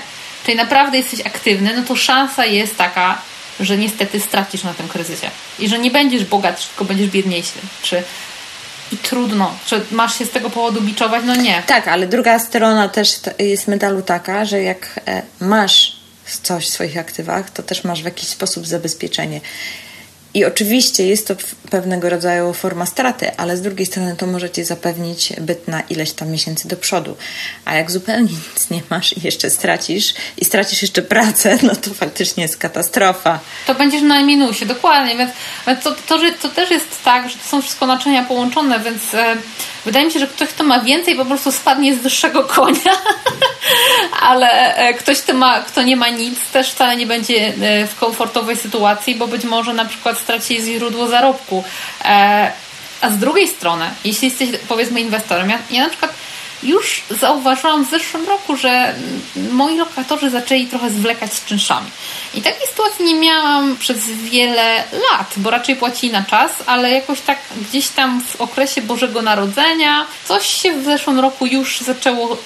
[0.45, 3.19] czyli naprawdę jesteś aktywny, no to szansa jest taka,
[3.61, 5.31] że niestety stracisz na tym kryzysie.
[5.59, 7.59] I że nie będziesz bogatszy, tylko będziesz biedniejszy.
[7.83, 8.03] Czy
[8.93, 9.55] i trudno.
[9.67, 11.23] Czy masz się z tego powodu biczować?
[11.27, 11.63] No nie.
[11.67, 15.97] Tak, ale druga strona też jest medalu taka, że jak e, masz
[16.43, 19.41] coś w swoich aktywach, to też masz w jakiś sposób zabezpieczenie.
[20.37, 21.35] I oczywiście jest to
[21.71, 26.13] pewnego rodzaju forma straty, ale z drugiej strony to może ci zapewnić byt na ileś
[26.13, 27.17] tam miesięcy do przodu.
[27.65, 31.95] A jak zupełnie nic nie masz i jeszcze stracisz, i stracisz jeszcze pracę, no to
[31.95, 33.41] faktycznie jest katastrofa.
[33.67, 35.17] To będziesz na minusie, dokładnie.
[35.17, 35.33] Więc
[35.85, 39.37] to, to, że, to też jest tak, że to są wszystko naczynia połączone, więc e,
[39.85, 42.93] wydaje mi się, że ktoś, kto ma więcej, po prostu spadnie z wyższego konia,
[44.31, 47.97] ale e, ktoś, kto, ma, kto nie ma nic, też wcale nie będzie e, w
[47.97, 51.65] komfortowej sytuacji, bo być może na przykład straci źródło zarobku.
[52.05, 52.53] E,
[53.01, 56.13] a z drugiej strony, jeśli jesteś powiedzmy inwestorem, ja, ja na przykład
[56.63, 58.95] już zauważyłam w zeszłym roku, że
[59.51, 61.91] moi lokatorzy zaczęli trochę zwlekać z czynszami.
[62.35, 67.21] I takiej sytuacji nie miałam przez wiele lat, bo raczej płacili na czas, ale jakoś
[67.21, 72.37] tak gdzieś tam w okresie Bożego Narodzenia coś się w zeszłym roku już zaczęło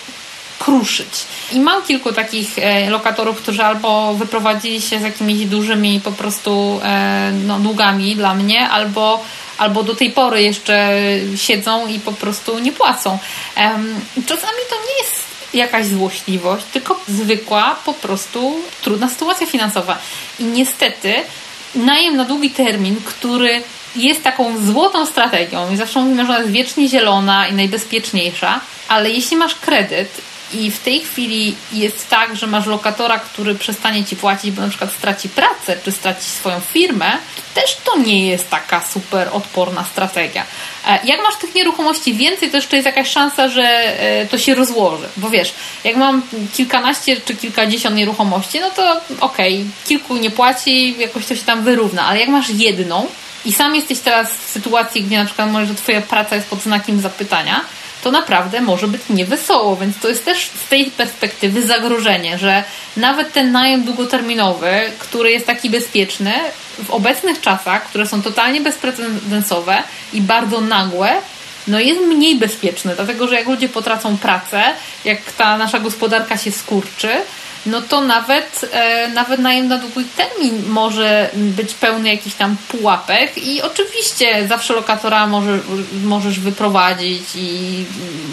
[0.65, 1.27] kruszyć.
[1.53, 6.81] I mam kilku takich e, lokatorów, którzy albo wyprowadzili się z jakimiś dużymi po prostu
[6.85, 9.25] e, no, długami dla mnie, albo
[9.59, 10.93] albo do tej pory jeszcze
[11.37, 13.19] siedzą i po prostu nie płacą.
[14.27, 19.99] Czasami to nie jest jakaś złośliwość, tylko zwykła po prostu trudna sytuacja finansowa.
[20.39, 21.15] I niestety
[21.75, 23.63] najem na długi termin, który
[23.97, 29.11] jest taką złotą strategią i zawsze mówimy, że ona jest wiecznie zielona i najbezpieczniejsza, ale
[29.11, 30.21] jeśli masz kredyt
[30.53, 34.69] i w tej chwili jest tak, że masz lokatora, który przestanie ci płacić, bo na
[34.69, 39.85] przykład straci pracę, czy straci swoją firmę, to też to nie jest taka super odporna
[39.85, 40.45] strategia.
[40.87, 44.55] E, jak masz tych nieruchomości więcej, to jeszcze jest jakaś szansa, że e, to się
[44.55, 45.09] rozłoży.
[45.17, 46.23] Bo wiesz, jak mam
[46.55, 51.65] kilkanaście czy kilkadziesiąt nieruchomości, no to okej, okay, kilku nie płaci, jakoś to się tam
[51.65, 53.07] wyrówna, ale jak masz jedną
[53.45, 56.63] i sam jesteś teraz w sytuacji, gdzie na przykład może, że twoja praca jest pod
[56.63, 57.61] znakiem zapytania,
[58.03, 62.65] to naprawdę może być niewesoło, więc to jest też z tej perspektywy zagrożenie, że
[62.97, 66.33] nawet ten najem długoterminowy, który jest taki bezpieczny,
[66.85, 69.83] w obecnych czasach, które są totalnie bezprecedensowe
[70.13, 71.13] i bardzo nagłe,
[71.67, 74.63] no jest mniej bezpieczny, dlatego że jak ludzie potracą pracę,
[75.05, 77.09] jak ta nasza gospodarka się skurczy,
[77.67, 83.39] no to nawet, e, nawet najem na długi termin może być pełny jakichś tam pułapek
[83.39, 85.59] i oczywiście zawsze lokatora może,
[86.05, 87.85] możesz wyprowadzić i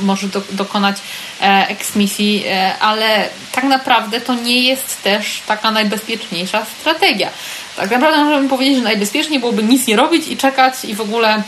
[0.03, 0.97] może do, dokonać
[1.41, 7.29] e, eksmisji, e, ale tak naprawdę to nie jest też taka najbezpieczniejsza strategia.
[7.75, 11.43] Tak naprawdę możemy powiedzieć, że najbezpieczniej byłoby nic nie robić i czekać i w ogóle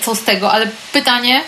[0.00, 1.40] co z tego, ale pytanie,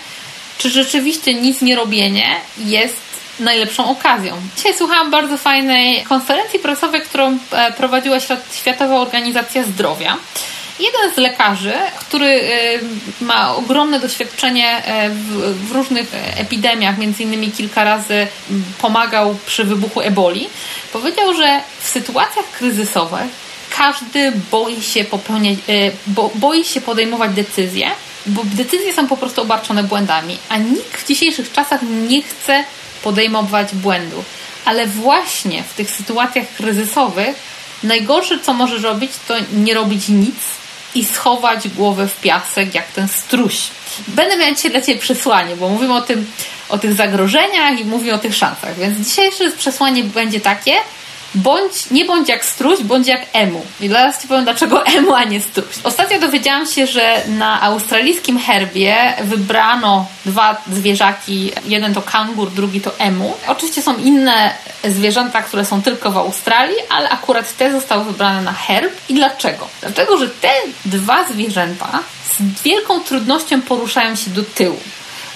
[0.58, 4.36] czy rzeczywiście nic nie robienie jest najlepszą okazją.
[4.56, 8.16] Dzisiaj słuchałam bardzo fajnej konferencji prasowej, którą e, prowadziła
[8.52, 10.16] Światowa Organizacja Zdrowia.
[10.80, 17.84] Jeden z lekarzy, który e, ma ogromne doświadczenie e, w, różnych epidemiach, między innymi kilka
[17.84, 18.26] razy
[18.80, 20.48] pomagał przy wybuchu eboli,
[20.92, 25.58] powiedział, że w sytuacjach kryzysowych każdy boi się popełniać,
[26.06, 27.90] bo, boi się podejmować decyzje,
[28.26, 32.64] bo decyzje są po prostu obarczone błędami, a nikt w dzisiejszych czasach nie chce
[33.02, 34.24] podejmować błędu.
[34.64, 37.36] Ale właśnie w tych sytuacjach kryzysowych
[37.82, 40.36] najgorsze, co możesz robić, to nie robić nic
[40.94, 43.68] i schować głowę w piasek, jak ten struś.
[44.08, 46.32] Będę miała dzisiaj dla Ciebie przesłanie, bo mówimy o tym,
[46.68, 48.78] o tych zagrożeniach i mówimy o tych szansach.
[48.78, 50.72] Więc dzisiejsze przesłanie będzie takie,
[51.34, 53.66] bądź, nie bądź jak struś, bądź jak emu.
[53.80, 55.74] I zaraz Ci powiem, dlaczego emu, a nie struś.
[55.84, 61.52] Ostatnio dowiedziałam się, że na australijskim herbie wybrano dwa zwierzaki.
[61.64, 63.34] Jeden to kangur, drugi to emu.
[63.46, 68.52] Oczywiście są inne zwierzęta, które są tylko w Australii, ale akurat te zostały wybrane na
[68.52, 68.92] herb.
[69.08, 69.68] I dlaczego?
[69.80, 70.52] Dlatego, że te
[70.84, 71.98] dwa zwierzęta
[72.38, 74.78] z wielką trudnością poruszają się do tyłu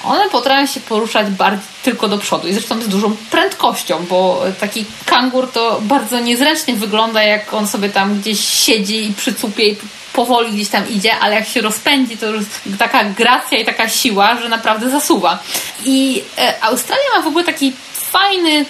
[0.04, 4.84] one potrafią się poruszać bardziej tylko do przodu i zresztą z dużą prędkością, bo taki
[5.06, 9.76] kangur to bardzo niezręcznie wygląda, jak on sobie tam gdzieś siedzi i przycupie i
[10.12, 12.44] powoli gdzieś tam idzie, ale jak się rozpędzi, to już
[12.78, 15.38] taka gracja i taka siła, że naprawdę zasuwa.
[15.84, 18.64] I e, Australia ma w ogóle taki fajny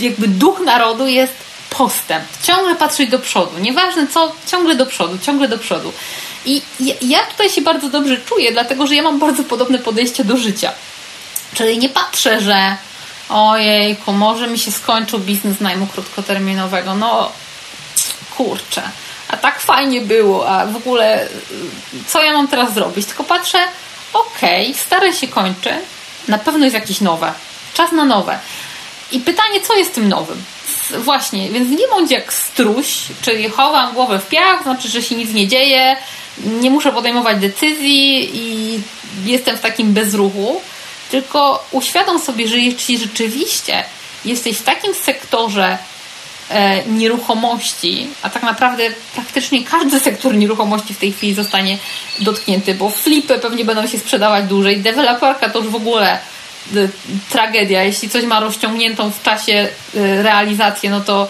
[0.00, 1.32] jakby duch narodu jest
[1.70, 2.24] postęp.
[2.42, 3.58] Ciągle patrzeć do przodu.
[3.58, 5.92] Nieważne co, ciągle do przodu, ciągle do przodu.
[6.44, 6.62] I
[7.00, 10.72] ja tutaj się bardzo dobrze czuję, dlatego że ja mam bardzo podobne podejście do życia.
[11.54, 12.76] Czyli nie patrzę, że
[13.28, 16.94] ojejku, może mi się skończył biznes najmu krótkoterminowego.
[16.94, 17.32] No
[18.36, 18.82] kurczę,
[19.28, 21.28] a tak fajnie było, a w ogóle
[22.06, 23.06] co ja mam teraz zrobić?
[23.06, 23.58] Tylko patrzę,
[24.12, 25.74] okej, okay, stare się kończy,
[26.28, 27.32] na pewno jest jakieś nowe.
[27.74, 28.38] Czas na nowe.
[29.12, 30.44] I pytanie, co jest tym nowym?
[30.90, 35.32] Właśnie, więc nie bądź jak struś, czyli chowam głowę w piach, znaczy, że się nic
[35.32, 35.96] nie dzieje,
[36.44, 38.78] nie muszę podejmować decyzji i
[39.24, 40.60] jestem w takim bezruchu,
[41.10, 43.84] tylko uświadom sobie, że jeśli rzeczywiście
[44.24, 45.78] jesteś w takim sektorze
[46.50, 51.78] e, nieruchomości, a tak naprawdę praktycznie każdy sektor nieruchomości w tej chwili zostanie
[52.18, 56.18] dotknięty, bo flipy pewnie będą się sprzedawać dłużej, deweloperka to już w ogóle e,
[57.30, 57.82] tragedia.
[57.82, 61.28] Jeśli coś ma rozciągniętą w czasie e, realizację, no to,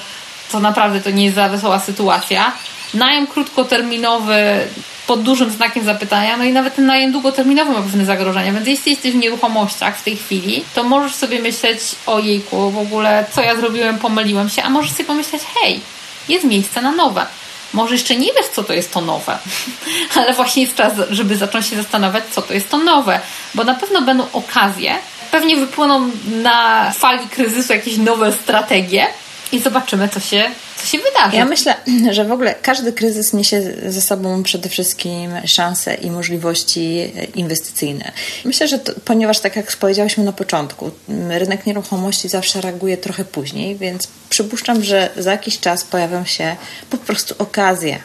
[0.53, 2.53] to naprawdę to nie jest za wesoła sytuacja.
[2.94, 4.68] Najem krótkoterminowy
[5.06, 8.92] pod dużym znakiem zapytania, no i nawet ten najem długoterminowy ma pewne zagrożenia, więc jeśli
[8.92, 13.42] jesteś w nieruchomościach w tej chwili, to możesz sobie myśleć o jejku, w ogóle co
[13.42, 15.80] ja zrobiłem, pomyliłem się, a możesz sobie pomyśleć, hej,
[16.28, 17.26] jest miejsce na nowe.
[17.72, 19.38] Może jeszcze nie wiesz, co to jest to nowe,
[20.16, 23.20] ale właśnie jest czas, żeby zacząć się zastanawiać, co to jest to nowe,
[23.54, 24.94] bo na pewno będą okazje,
[25.30, 26.10] pewnie wypłyną
[26.42, 29.06] na fali kryzysu jakieś nowe strategie,
[29.52, 30.44] i zobaczymy, co się,
[30.76, 31.36] co się wydarzy.
[31.36, 31.74] Ja myślę,
[32.16, 38.12] że w ogóle każdy kryzys niesie ze sobą przede wszystkim szanse i możliwości inwestycyjne.
[38.44, 40.90] Myślę, że to, ponieważ, tak jak powiedziałyśmy na początku,
[41.28, 46.56] rynek nieruchomości zawsze reaguje trochę później, więc przypuszczam, że za jakiś czas pojawią się
[46.90, 47.98] po prostu okazje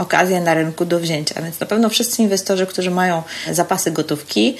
[0.00, 1.42] okazje na rynku do wzięcia.
[1.42, 4.56] Więc na pewno wszyscy inwestorzy, którzy mają zapasy gotówki,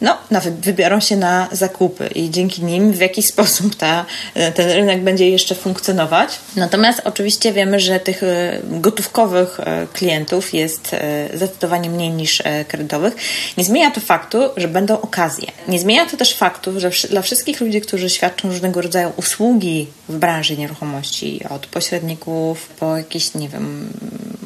[0.00, 4.06] no, nawet wybiorą się na zakupy i dzięki nim w jakiś sposób ta,
[4.54, 6.38] ten rynek będzie jeszcze funkcjonować.
[6.56, 13.16] Natomiast oczywiście wiemy, że tych e, gotówkowych e, klientów jest e, zdecydowanie mniej niż kredytowych.
[13.58, 15.48] Nie zmienia to faktu, że będą okazje.
[15.68, 20.16] Nie zmienia to też faktu, że dla wszystkich ludzi, którzy świadczą różnego rodzaju usługi w
[20.16, 23.92] branży nieruchomości, od pośredników po jakieś, nie wiem,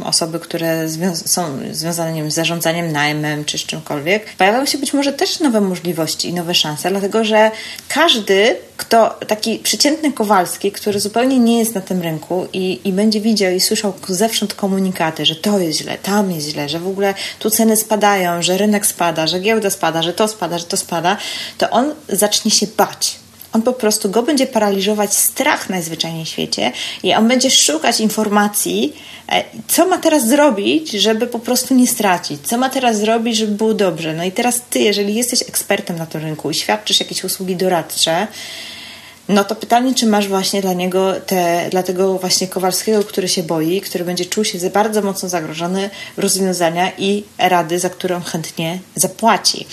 [0.04, 5.37] osoby, które są związane z zarządzaniem najmem czy z czymkolwiek, pojawiają się być może też
[5.40, 7.50] nowe możliwości i nowe szanse, dlatego że
[7.88, 13.20] każdy, kto taki przeciętny Kowalski, który zupełnie nie jest na tym rynku i, i będzie
[13.20, 17.14] widział i słyszał zewsząd komunikaty, że to jest źle, tam jest źle, że w ogóle
[17.38, 21.16] tu ceny spadają, że rynek spada, że giełda spada, że to spada, że to spada,
[21.58, 26.72] to on zacznie się bać on po prostu go będzie paraliżować strach najzwyczajniej w świecie
[27.02, 28.92] i on będzie szukać informacji,
[29.28, 33.52] e, co ma teraz zrobić, żeby po prostu nie stracić, co ma teraz zrobić, żeby
[33.52, 34.14] było dobrze.
[34.14, 38.26] No i teraz ty, jeżeli jesteś ekspertem na tym rynku i świadczysz jakieś usługi doradcze,
[39.28, 43.42] no to pytanie, czy masz właśnie dla niego, te, dla tego właśnie Kowalskiego, który się
[43.42, 49.66] boi, który będzie czuł się bardzo mocno zagrożony, rozwiązania i rady, za którą chętnie zapłaci,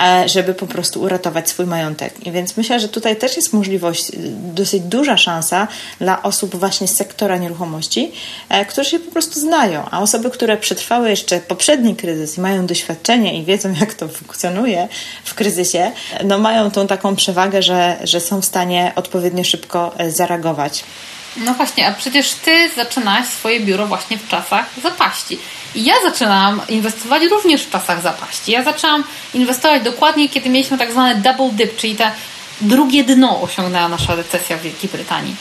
[0.00, 2.26] e, żeby po prostu uratować swój majątek.
[2.26, 4.12] I więc myślę, że tutaj też jest możliwość,
[4.54, 8.12] dosyć duża szansa dla osób właśnie z sektora nieruchomości,
[8.48, 12.66] e, którzy się po prostu znają, a osoby, które przetrwały jeszcze poprzedni kryzys i mają
[12.66, 14.88] doświadczenie i wiedzą, jak to funkcjonuje
[15.24, 15.92] w kryzysie,
[16.24, 20.84] no mają tą taką przewagę, że, że są w stanie odpowiednio szybko e, zareagować.
[21.36, 25.38] No właśnie, a przecież ty zaczynałaś swoje biuro właśnie w czasach zapaści.
[25.74, 28.52] I ja zaczynałam inwestować również w czasach zapaści.
[28.52, 32.10] Ja zaczęłam inwestować dokładnie, kiedy mieliśmy tak zwane double dip, czyli te
[32.60, 35.36] drugie dno osiągnęła nasza recesja w Wielkiej Brytanii.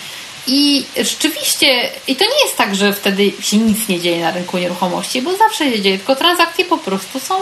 [0.48, 4.58] I rzeczywiście, i to nie jest tak, że wtedy się nic nie dzieje na rynku
[4.58, 7.36] nieruchomości, bo zawsze się dzieje, tylko transakcje po prostu są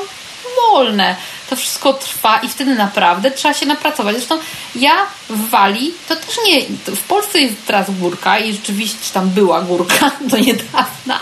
[0.55, 1.15] wolne.
[1.49, 4.15] To wszystko trwa i wtedy naprawdę trzeba się napracować.
[4.15, 4.37] Zresztą
[4.75, 4.95] ja
[5.29, 6.61] w Walii, to też nie,
[6.95, 11.19] w Polsce jest teraz górka i rzeczywiście tam była górka do niedawna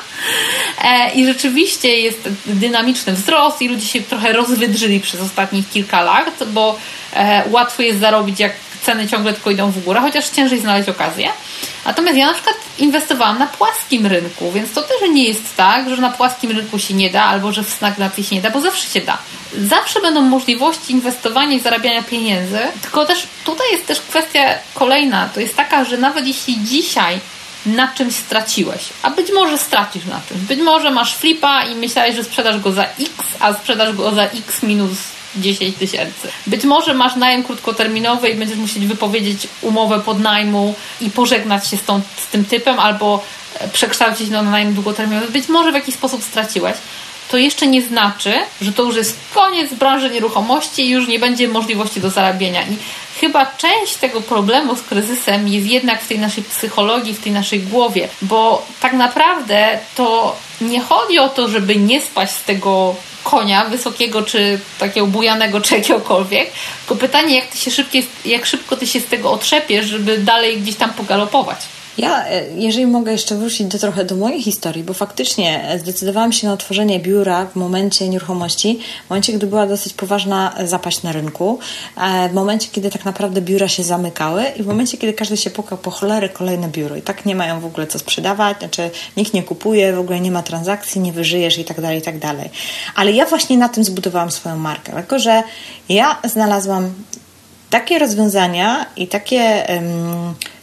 [0.84, 6.43] e, i rzeczywiście jest dynamiczny wzrost i ludzie się trochę rozwydrzyli przez ostatnich kilka lat,
[6.48, 6.80] bo
[7.13, 11.30] e, łatwo jest zarobić jak ceny ciągle tylko idą w górę, chociaż ciężej znaleźć okazję.
[11.86, 15.98] Natomiast ja na przykład inwestowałam na płaskim rynku, więc to też nie jest tak, że
[15.98, 18.88] na płaskim rynku się nie da, albo że w stagnacji się nie da, bo zawsze
[18.88, 19.17] się da.
[19.58, 24.39] Zawsze będą możliwości inwestowania i zarabiania pieniędzy, tylko też tutaj jest też kwestia
[24.74, 27.19] kolejna, to jest taka, że nawet jeśli dzisiaj
[27.65, 30.38] na czymś straciłeś, a być może stracisz na tym.
[30.38, 34.24] Być może masz flipa i myślałeś, że sprzedasz go za X, a sprzedasz go za
[34.24, 34.98] X minus
[35.36, 36.28] 10 tysięcy.
[36.48, 41.84] Być może masz najem krótkoterminowy i będziesz musieć wypowiedzieć umowę podnajmu i pożegnać się z,
[41.84, 43.24] tą, z tym typem albo
[43.60, 45.32] e, przekształcić na najem długoterminowy.
[45.32, 46.76] Być może w jakiś sposób straciłeś.
[47.32, 51.48] To jeszcze nie znaczy, że to już jest koniec branży nieruchomości i już nie będzie
[51.48, 52.62] możliwości do zarabiania.
[52.62, 52.78] I
[53.19, 57.60] chyba część tego problemu z kryzysem jest jednak w tej naszej psychologii, w tej naszej
[57.60, 63.66] głowie, bo tak naprawdę to nie chodzi o to, żeby nie spaść z tego konia
[63.66, 66.52] wysokiego, czy takiego bujanego, czy jakiegokolwiek.
[66.80, 70.62] Tylko pytanie, jak, ty się szybkie, jak szybko ty się z tego otrzepiesz, żeby dalej
[70.62, 71.60] gdzieś tam pogalopować.
[71.97, 76.47] Ja, e, jeżeli mogę jeszcze wrócić do, trochę do mojej historii, bo faktycznie zdecydowałam się
[76.47, 81.60] na otworzenie biura w momencie nieruchomości, w momencie, gdy była dosyć poważna zapaść na rynku,
[81.97, 85.49] e, w momencie, kiedy tak naprawdę biura się zamykały i w momencie, kiedy każdy się
[85.49, 89.34] pukał po cholery kolejne biuro i tak nie mają w ogóle co sprzedawać, znaczy nikt
[89.34, 92.49] nie kupuje, w ogóle nie ma transakcji, nie wyżyjesz i tak dalej, i tak dalej.
[92.95, 95.43] Ale ja właśnie na tym zbudowałam swoją markę, tylko że
[95.89, 96.93] ja znalazłam
[97.74, 99.68] takie rozwiązania i takie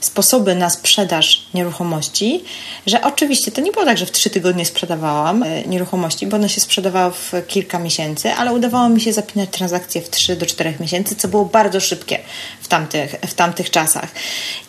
[0.01, 2.45] sposoby na sprzedaż nieruchomości,
[2.87, 6.49] że oczywiście to nie było tak, że w trzy tygodnie sprzedawałam e, nieruchomości, bo one
[6.49, 10.75] się sprzedawały w kilka miesięcy, ale udawało mi się zapinać transakcje w 3 do 4
[10.81, 12.19] miesięcy, co było bardzo szybkie
[12.61, 14.11] w tamtych, w tamtych czasach.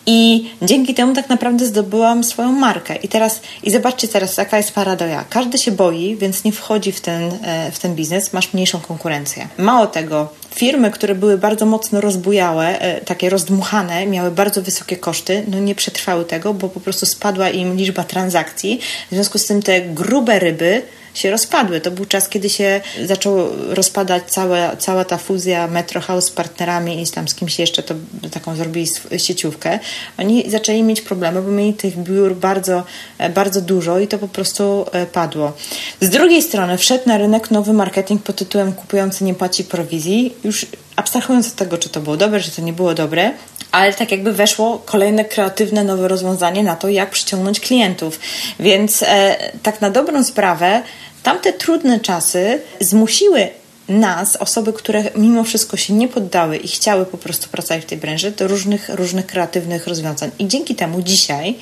[0.06, 2.96] I dzięki temu tak naprawdę zdobyłam swoją markę.
[2.96, 5.24] I teraz, i zobaczcie teraz, jaka jest paradoja.
[5.30, 9.48] Każdy się boi, więc nie wchodzi w ten, e, w ten biznes, masz mniejszą konkurencję.
[9.58, 15.44] Mało tego, firmy, które były bardzo mocno rozbujałe, e, takie rozdmuchane, miały bardzo wysokie koszty,
[15.48, 18.80] no nie przetrwały tego, bo po prostu spadła im liczba transakcji.
[19.10, 20.82] W związku z tym te grube ryby
[21.14, 21.80] się rozpadły.
[21.80, 27.02] To był czas, kiedy się zaczęło rozpadać cała, cała ta fuzja Metro House z partnerami
[27.02, 27.94] i tam z kimś jeszcze to
[28.30, 29.78] taką zrobili sieciówkę.
[30.18, 32.84] Oni zaczęli mieć problemy, bo mieli tych biur bardzo,
[33.18, 35.52] e, bardzo dużo i to po prostu e, padło.
[36.00, 40.34] Z drugiej strony wszedł na rynek nowy marketing pod tytułem kupujący nie płaci prowizji.
[40.44, 43.30] Już abstrahując od tego, czy to było dobre, czy to nie było dobre,
[43.72, 48.20] ale tak jakby weszło kolejne kreatywne, nowe rozwiązanie na to, jak przyciągnąć klientów.
[48.60, 50.82] Więc e, tak na dobrą sprawę,
[51.22, 53.48] tamte trudne czasy zmusiły
[53.88, 57.98] nas, osoby, które mimo wszystko się nie poddały i chciały po prostu pracować w tej
[57.98, 60.30] branży, do różnych, różnych kreatywnych rozwiązań.
[60.38, 61.54] I dzięki temu dzisiaj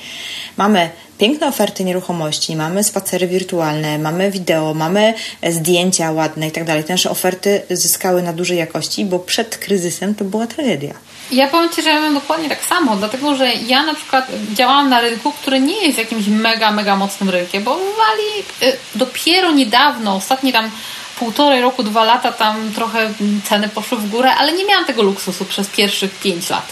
[0.57, 5.13] mamy piękne oferty nieruchomości, mamy spacery wirtualne, mamy wideo, mamy
[5.49, 6.83] zdjęcia ładne i tak dalej.
[6.83, 10.93] Te nasze oferty zyskały na dużej jakości, bo przed kryzysem to była tragedia.
[11.31, 14.89] Ja powiem Ci, że ja mam dokładnie tak samo, dlatego że ja na przykład działałam
[14.89, 20.15] na rynku, który nie jest jakimś mega, mega mocnym rynkiem, bo wali y, dopiero niedawno,
[20.15, 20.71] ostatnie tam
[21.19, 23.13] półtorej roku, dwa lata tam trochę
[23.43, 26.67] ceny poszły w górę, ale nie miałam tego luksusu przez pierwszych pięć lat.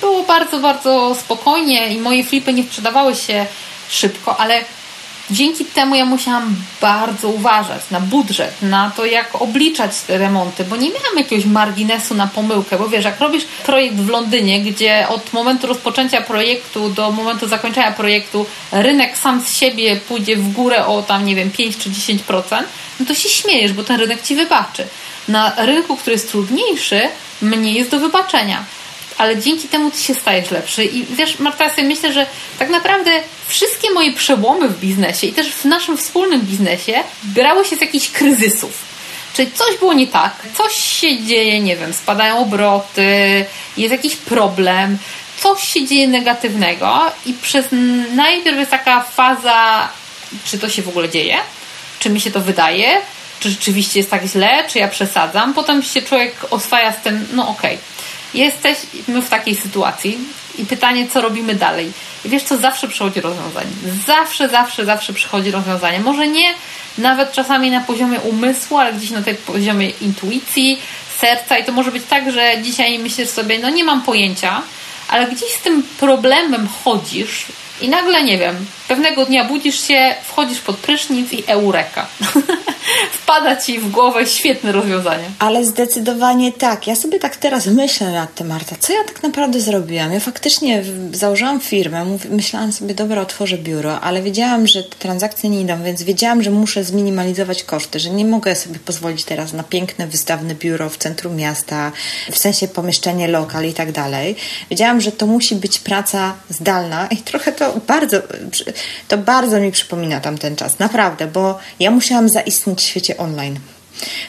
[0.00, 3.46] Było bardzo, bardzo spokojnie i moje flipy nie sprzedawały się
[3.88, 4.64] szybko, ale
[5.30, 10.76] dzięki temu ja musiałam bardzo uważać na budżet, na to, jak obliczać te remonty, bo
[10.76, 15.32] nie miałam jakiegoś marginesu na pomyłkę, bo wiesz, jak robisz projekt w Londynie, gdzie od
[15.32, 21.02] momentu rozpoczęcia projektu do momentu zakończenia projektu rynek sam z siebie pójdzie w górę o
[21.02, 22.62] tam, nie wiem, 5 czy 10%,
[23.00, 24.86] no to się śmiejesz, bo ten rynek ci wybaczy.
[25.28, 27.00] Na rynku, który jest trudniejszy,
[27.42, 28.64] mniej jest do wybaczenia
[29.20, 30.84] ale dzięki temu ty się stajesz lepszy.
[30.84, 32.26] I wiesz, Marta, ja sobie myślę, że
[32.58, 33.10] tak naprawdę
[33.48, 38.10] wszystkie moje przełomy w biznesie i też w naszym wspólnym biznesie brały się z jakichś
[38.10, 38.72] kryzysów.
[39.34, 43.44] Czyli coś było nie tak, coś się dzieje, nie wiem, spadają obroty,
[43.76, 44.98] jest jakiś problem,
[45.40, 47.66] coś się dzieje negatywnego i przez
[48.14, 49.88] najpierw jest taka faza,
[50.44, 51.36] czy to się w ogóle dzieje,
[51.98, 53.00] czy mi się to wydaje,
[53.40, 55.54] czy rzeczywiście jest tak źle, czy ja przesadzam.
[55.54, 57.99] Potem się człowiek oswaja z tym, no okej, okay
[58.34, 60.18] jesteśmy w takiej sytuacji
[60.58, 61.92] i pytanie, co robimy dalej.
[62.24, 63.70] I wiesz, co zawsze przychodzi rozwiązanie.
[64.06, 66.00] Zawsze, zawsze, zawsze przychodzi rozwiązanie.
[66.00, 66.54] Może nie
[66.98, 70.78] nawet czasami na poziomie umysłu, ale gdzieś na tej poziomie intuicji,
[71.18, 74.62] serca i to może być tak, że dzisiaj myślisz sobie, no nie mam pojęcia,
[75.08, 77.46] ale gdzieś z tym problemem chodzisz
[77.80, 82.06] I nagle, nie wiem, pewnego dnia budzisz się, wchodzisz pod prysznic i eureka.
[83.22, 85.24] Wpada ci w głowę świetne rozwiązanie.
[85.38, 86.86] Ale zdecydowanie tak.
[86.86, 90.12] Ja sobie tak teraz myślę nad tym, Marta, co ja tak naprawdę zrobiłam?
[90.12, 95.60] Ja faktycznie założyłam firmę, myślałam sobie, dobra, otworzę biuro, ale wiedziałam, że te transakcje nie
[95.60, 100.06] idą, więc wiedziałam, że muszę zminimalizować koszty, że nie mogę sobie pozwolić teraz na piękne,
[100.06, 101.92] wystawne biuro w centrum miasta,
[102.32, 104.36] w sensie pomieszczenie lokal i tak dalej.
[104.70, 108.16] Wiedziałam, że to musi być praca zdalna i trochę to bardzo,
[109.08, 113.58] to bardzo mi przypomina tamten czas, naprawdę, bo ja musiałam zaistnieć w świecie online.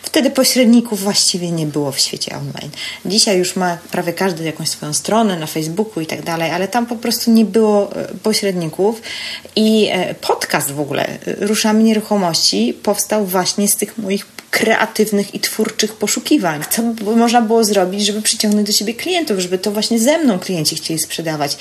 [0.02, 2.72] Wtedy pośredników właściwie nie było w świecie online.
[3.06, 6.86] Dzisiaj już ma prawie każdy jakąś swoją stronę na Facebooku i tak dalej, ale tam
[6.86, 9.02] po prostu nie było e, pośredników
[9.56, 15.40] i e, podcast w ogóle e, Ruszamy Nieruchomości powstał właśnie z tych moich kreatywnych i
[15.40, 16.64] twórczych poszukiwań.
[16.70, 20.40] Co by można było zrobić, żeby przyciągnąć do siebie klientów, żeby to właśnie ze mną
[20.40, 21.58] klienci chcieli sprzedawać.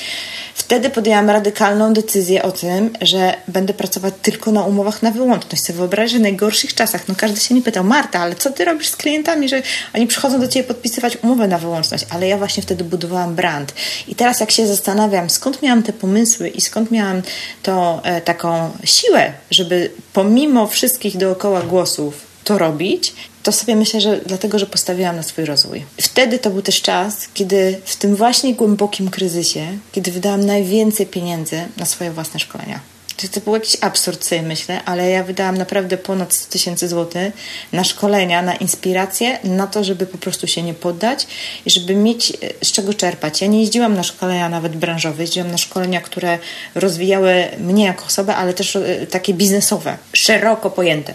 [0.55, 5.65] Wtedy podjęłam radykalną decyzję o tym, że będę pracować tylko na umowach na wyłączność.
[5.65, 8.65] Sobie wyobraź, że w najgorszych czasach, no każdy się nie pytał, Marta, ale co ty
[8.65, 9.63] robisz z klientami, że
[9.95, 13.75] oni przychodzą do ciebie podpisywać umowę na wyłączność, ale ja właśnie wtedy budowałam brand.
[14.09, 17.23] I teraz jak się zastanawiam, skąd miałam te pomysły i skąd miałam
[17.63, 24.21] to e, taką siłę, żeby pomimo wszystkich dookoła głosów to robić, to sobie myślę, że
[24.27, 25.85] dlatego, że postawiłam na swój rozwój.
[26.01, 31.69] Wtedy to był też czas, kiedy w tym właśnie głębokim kryzysie, kiedy wydałam najwięcej pieniędzy
[31.77, 32.81] na swoje własne szkolenia.
[33.29, 37.35] To był jakiś absurd sobie myślę, ale ja wydałam naprawdę ponad 100 tysięcy złotych
[37.73, 41.27] na szkolenia, na inspirację, na to, żeby po prostu się nie poddać
[41.67, 43.41] i żeby mieć e, z czego czerpać.
[43.41, 46.39] Ja nie jeździłam na szkolenia nawet branżowe, jeździłam na szkolenia, które
[46.75, 51.13] rozwijały mnie jako osobę, ale też e, takie biznesowe, szeroko pojęte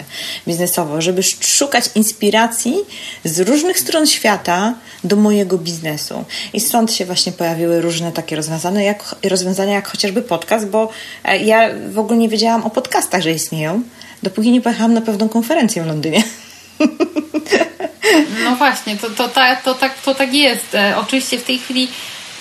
[0.48, 2.76] biznesowo, żeby szukać inspiracji
[3.24, 6.26] z różnych stron świata do mojego biznesu.
[6.54, 10.90] I stąd się właśnie pojawiły różne takie rozwiązania, jak, rozwiązania, jak chociażby podcast, bo
[11.24, 13.82] e, ja w ogóle nie wiedziałam o podcastach, że istnieją,
[14.24, 16.24] dopóki nie pojechałam na pewną konferencję w Londynie.
[18.44, 20.76] No właśnie, to, to, to, to, tak, to tak jest.
[20.76, 21.88] E, oczywiście w tej chwili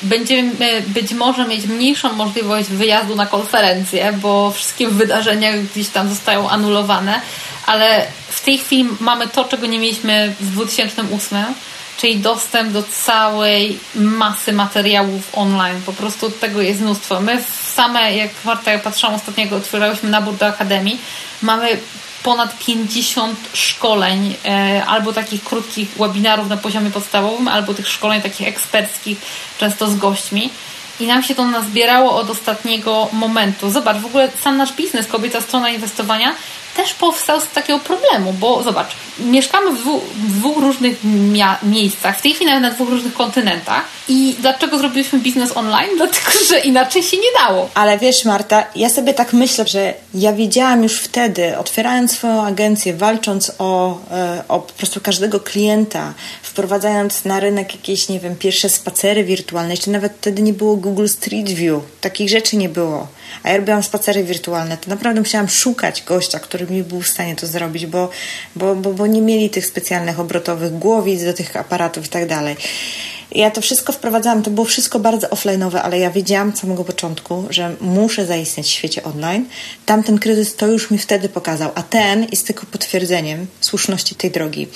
[0.02, 6.48] będziemy być może mieć mniejszą możliwość wyjazdu na konferencję, bo wszystkie wydarzenia gdzieś tam zostają
[6.48, 7.20] anulowane,
[7.66, 11.44] ale w tej chwili mamy to, czego nie mieliśmy w 2008
[12.04, 15.82] czyli dostęp do całej masy materiałów online.
[15.86, 17.20] Po prostu tego jest mnóstwo.
[17.20, 17.42] My
[17.74, 20.98] same, jak Marta, ja patrzyłam ostatniego, otwierałyśmy nabór do Akademii,
[21.42, 21.78] mamy
[22.22, 28.48] ponad 50 szkoleń, e, albo takich krótkich webinarów na poziomie podstawowym, albo tych szkoleń takich
[28.48, 29.18] eksperckich,
[29.58, 30.50] często z gośćmi.
[31.00, 33.70] I nam się to nazbierało od ostatniego momentu.
[33.70, 36.34] Zobacz, w ogóle sam nasz biznes, kobieca strona inwestowania,
[36.76, 39.82] też powstał z takiego problemu, bo zobacz, mieszkamy w
[40.38, 40.98] dwóch, różnych
[41.62, 45.90] miejscach, w tej chwili na dwóch różnych kontynentach i dlaczego zrobiliśmy biznes online?
[45.96, 47.70] Dlatego, że inaczej się nie dało.
[47.74, 52.94] Ale wiesz Marta, ja sobie tak myślę, że ja wiedziałam już wtedy, otwierając swoją agencję,
[52.94, 58.68] walcząc o, e, o po prostu każdego klienta, wprowadzając na rynek jakieś, nie wiem, pierwsze
[58.68, 63.08] spacery wirtualne, jeszcze nawet wtedy nie było Google Street View, takich rzeczy nie było
[63.42, 67.36] a ja robiłam spacery wirtualne, to naprawdę musiałam szukać gościa, który mi był w stanie
[67.36, 68.10] to zrobić, bo,
[68.56, 72.56] bo, bo, bo nie mieli tych specjalnych obrotowych głowic do tych aparatów i tak dalej.
[73.34, 77.44] Ja to wszystko wprowadzałam, to było wszystko bardzo offline'owe, ale ja wiedziałam od samego początku,
[77.50, 79.44] że muszę zaistnieć w świecie online.
[79.86, 84.68] Tamten kryzys to już mi wtedy pokazał, a ten jest tylko potwierdzeniem słuszności tej drogi,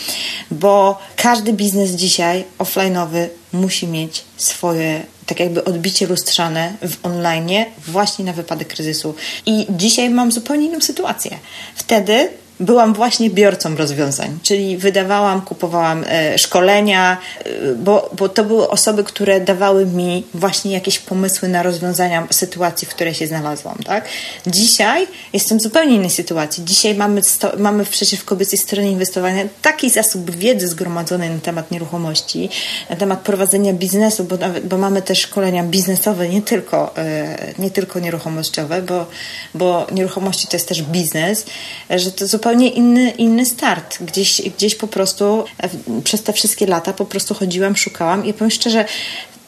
[0.50, 8.24] bo każdy biznes dzisiaj offline'owy musi mieć swoje tak jakby odbicie lustrzane w online właśnie
[8.24, 9.14] na wypadek kryzysu.
[9.46, 11.38] I dzisiaj mam zupełnie inną sytuację.
[11.74, 12.30] Wtedy
[12.60, 19.04] byłam właśnie biorcą rozwiązań, czyli wydawałam, kupowałam e, szkolenia, e, bo, bo to były osoby,
[19.04, 23.78] które dawały mi właśnie jakieś pomysły na rozwiązania sytuacji, w której się znalazłam.
[23.86, 24.04] Tak?
[24.46, 26.64] Dzisiaj jestem w zupełnie innej sytuacji.
[26.64, 31.70] Dzisiaj mamy, sto, mamy przecież w kobiecej stronie inwestowania taki zasób wiedzy zgromadzonej na temat
[31.70, 32.48] nieruchomości,
[32.90, 38.00] na temat prowadzenia biznesu, bo, bo mamy też szkolenia biznesowe, nie tylko, e, nie tylko
[38.00, 39.06] nieruchomościowe, bo,
[39.54, 41.44] bo nieruchomości to jest też biznes,
[41.90, 44.02] że to zupełnie zupełnie inny, inny start.
[44.02, 45.68] Gdzieś, gdzieś po prostu e,
[46.04, 48.84] przez te wszystkie lata po prostu chodziłam, szukałam i powiem szczerze,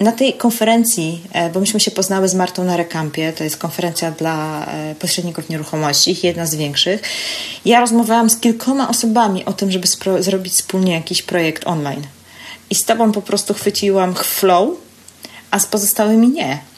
[0.01, 4.11] na tej konferencji, e, bo myśmy się poznały z Martą na Rekampie, to jest konferencja
[4.11, 7.03] dla e, pośredników nieruchomości, jedna z większych.
[7.65, 9.87] Ja rozmawiałam z kilkoma osobami o tym, żeby
[10.19, 12.03] zrobić wspólnie jakiś projekt online.
[12.71, 14.71] I z tobą po prostu chwyciłam flow,
[15.51, 16.70] a z pozostałymi nie.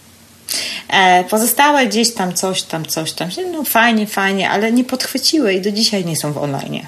[0.88, 5.60] E, pozostałe gdzieś tam coś tam, coś tam, no fajnie, fajnie, ale nie podchwyciły i
[5.60, 6.86] do dzisiaj nie są w online.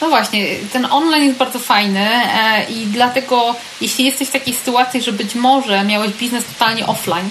[0.00, 5.02] No właśnie, ten online jest bardzo fajny e, i dlatego jeśli jesteś w takiej sytuacji,
[5.02, 7.30] że być może miałeś biznes totalnie offline,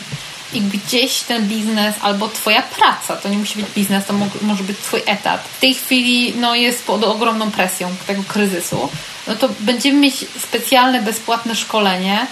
[0.54, 4.78] i gdzieś ten biznes albo twoja praca, to nie musi być biznes, to może być
[4.78, 8.90] twój etat, w tej chwili no, jest pod ogromną presją tego kryzysu,
[9.28, 12.28] no to będziemy mieć specjalne, bezpłatne szkolenie,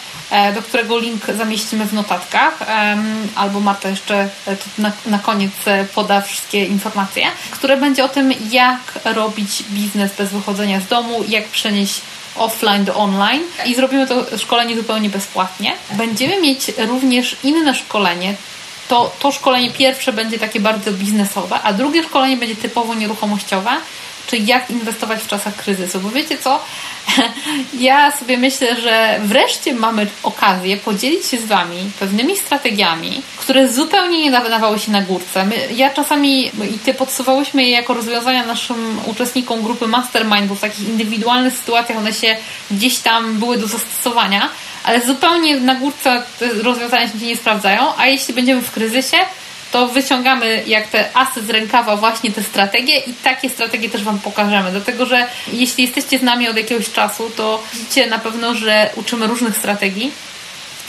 [0.56, 2.60] do którego link zamieścimy w notatkach,
[3.36, 8.34] albo Marta jeszcze e, na, na koniec e, poda wszystkie informacje, które będzie o tym,
[8.52, 12.02] jak robić biznes bez wychodzenia z domu, jak przenieść
[12.36, 15.74] offline do online i zrobimy to szkolenie zupełnie bezpłatnie.
[15.92, 18.36] Będziemy mieć również inne szkolenie.
[18.88, 23.72] To, to szkolenie pierwsze będzie takie bardzo biznesowe, a drugie szkolenie będzie typowo nieruchomościowe,
[24.28, 26.00] czyli jak inwestować w czasach kryzysu.
[26.00, 26.60] Bo wiecie co?
[27.80, 34.24] Ja sobie myślę, że wreszcie mamy okazję podzielić się z Wami pewnymi strategiami, które zupełnie
[34.24, 35.46] nie nadawały się na górce.
[35.46, 40.60] My, ja czasami i Ty podsuwałyśmy je jako rozwiązania naszym uczestnikom grupy Mastermind, bo w
[40.60, 42.38] takich indywidualnych sytuacjach one się
[42.72, 44.50] gdzieś tam były do zastosowania,
[44.84, 49.18] ale zupełnie na górce te rozwiązania się nie sprawdzają, a jeśli będziemy w kryzysie,
[49.72, 54.20] to wyciągamy jak te asy z rękawa właśnie te strategie i takie strategie też Wam
[54.20, 54.72] pokażemy.
[54.72, 59.28] Dlatego, że jeśli jesteście z nami od jakiegoś czasu, to widzicie na pewno, że uczymy
[59.28, 60.12] różnych strategii.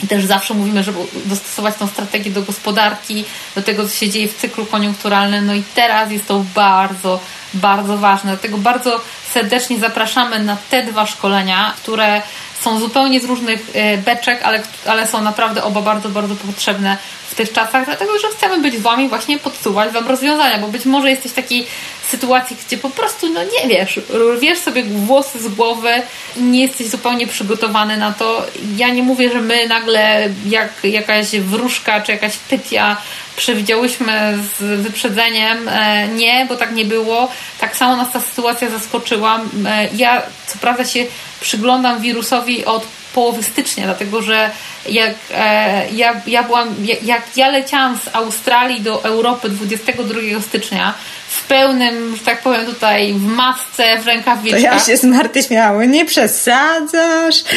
[0.03, 3.25] I też zawsze mówimy, żeby dostosować tą strategię do gospodarki,
[3.55, 5.45] do tego, co się dzieje w cyklu koniunkturalnym.
[5.45, 7.19] No i teraz jest to bardzo,
[7.53, 8.31] bardzo ważne.
[8.31, 9.01] Dlatego bardzo
[9.33, 12.21] serdecznie zapraszamy na te dwa szkolenia, które
[12.61, 16.97] są zupełnie z różnych e, beczek, ale, ale są naprawdę oba bardzo, bardzo potrzebne
[17.33, 20.85] w tych czasach, dlatego że chcemy być z Wami właśnie podsuwać Wam rozwiązania, bo być
[20.85, 21.67] może jesteś w takiej
[22.09, 23.99] sytuacji, gdzie po prostu, no nie wiesz,
[24.39, 26.01] wiesz sobie włosy z głowy
[26.37, 28.45] nie jesteś zupełnie przygotowany na to.
[28.75, 32.97] Ja nie mówię, że my nagle jak jakaś wróżka czy jakaś pytia
[33.35, 35.69] przewidziałyśmy z wyprzedzeniem.
[35.69, 37.31] E, nie, bo tak nie było.
[37.59, 39.41] Tak samo nas ta sytuacja zaskoczyła.
[39.65, 41.05] E, ja co prawda się
[41.41, 44.51] przyglądam wirusowi od połowy stycznia, dlatego że
[44.89, 50.93] jak e, ja, ja byłam, jak ja leciałam z Australii do Europy 22 stycznia
[51.29, 54.61] w pełnym, że tak powiem tutaj, w masce, w rękawiczkach.
[54.61, 57.35] To ja się z Marty śmiały, nie przesadzasz?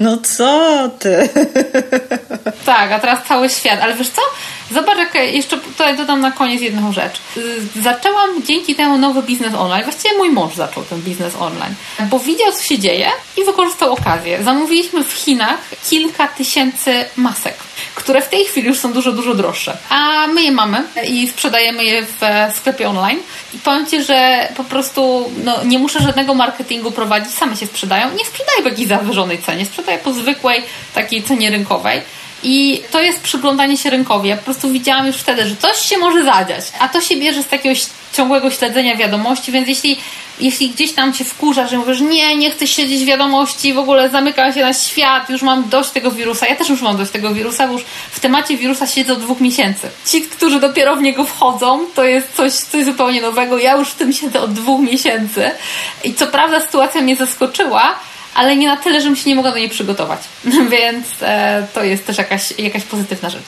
[0.00, 1.28] No co ty?
[2.66, 3.80] Tak, a teraz cały świat.
[3.82, 4.22] Ale wiesz co?
[4.74, 7.20] Zobacz, jak jeszcze tutaj dodam na koniec jedną rzecz.
[7.82, 9.84] Zaczęłam dzięki temu nowy biznes online.
[9.84, 11.74] Właściwie mój mąż zaczął ten biznes online,
[12.10, 14.44] bo widział, co się dzieje i wykorzystał okazję.
[14.44, 15.58] Zamówiliśmy w Chinach
[15.90, 17.54] kilka tysięcy masek,
[17.94, 19.76] które w tej chwili już są dużo, dużo droższe.
[19.88, 22.20] A my je mamy i sprzedajemy je w
[22.56, 23.18] sklepie online.
[23.54, 28.10] I powiem Ci, że po prostu no, nie muszę żadnego marketingu prowadzić, same się sprzedają.
[28.14, 30.62] Nie sprzedaję w jakiejś zawyżonej cenie, sprzedaję po zwykłej
[30.94, 32.00] takiej cenie rynkowej.
[32.42, 34.28] I to jest przyglądanie się rynkowi.
[34.28, 37.42] Ja po prostu widziałam już wtedy, że coś się może zadziać, a to się bierze
[37.42, 37.80] z takiego
[38.12, 39.98] ciągłego śledzenia wiadomości, więc jeśli,
[40.40, 44.52] jeśli gdzieś tam cię wkurza, że mówisz, nie, nie chcę śledzić wiadomości, w ogóle zamykam
[44.52, 46.46] się na świat, już mam dość tego wirusa.
[46.46, 49.40] Ja też już mam dość tego wirusa, bo już w temacie wirusa siedzę od dwóch
[49.40, 49.90] miesięcy.
[50.06, 53.58] Ci, którzy dopiero w niego wchodzą, to jest coś, coś zupełnie nowego.
[53.58, 55.50] Ja już w tym siedzę od dwóch miesięcy.
[56.04, 57.94] I co prawda sytuacja mnie zaskoczyła,
[58.34, 60.20] ale nie na tyle, żebym się nie mogła do niej przygotować.
[60.70, 63.44] Więc e, to jest też jakaś, jakaś pozytywna rzecz.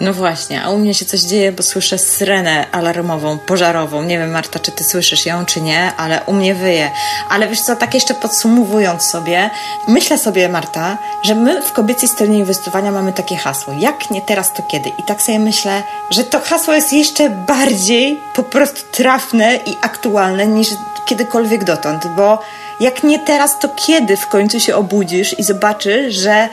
[0.00, 4.02] No właśnie, a u mnie się coś dzieje, bo słyszę syrenę alarmową, pożarową.
[4.02, 6.90] Nie wiem, Marta, czy ty słyszysz ją, czy nie, ale u mnie wyje.
[7.28, 9.50] Ale wiesz co, tak jeszcze podsumowując sobie,
[9.88, 13.74] myślę sobie, Marta, że my w kobiecej stronie inwestowania mamy takie hasło.
[13.78, 14.88] Jak nie teraz, to kiedy?
[14.88, 20.46] I tak sobie myślę, że to hasło jest jeszcze bardziej po prostu trafne i aktualne
[20.46, 20.68] niż
[21.06, 22.38] kiedykolwiek dotąd, bo
[22.80, 26.48] jak nie teraz, to kiedy w końcu się obudzisz i zobaczysz, że e,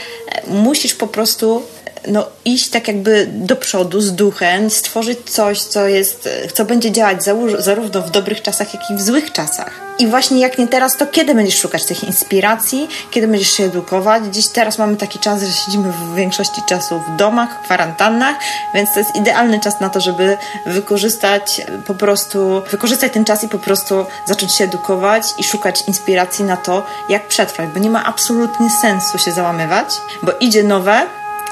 [0.48, 1.64] musisz po prostu
[2.08, 7.24] no, iść tak jakby do przodu z duchem, stworzyć coś, co jest, co będzie działać
[7.60, 9.92] zarówno w dobrych czasach, jak i w złych czasach.
[10.00, 14.24] I właśnie jak nie teraz, to kiedy będziesz szukać tych inspiracji, kiedy będziesz się edukować?
[14.32, 18.36] Dziś teraz mamy taki czas, że siedzimy w większości czasu w domach, kwarantannach,
[18.74, 23.50] więc to jest idealny czas na to, żeby wykorzystać po prostu, wykorzystać ten czas i
[23.50, 28.06] po prostu zacząć się edukować i szukać inspiracji na to, jak przetrwać, bo nie ma
[28.06, 29.88] absolutnie sensu się załamywać,
[30.24, 31.02] bo idzie nowe,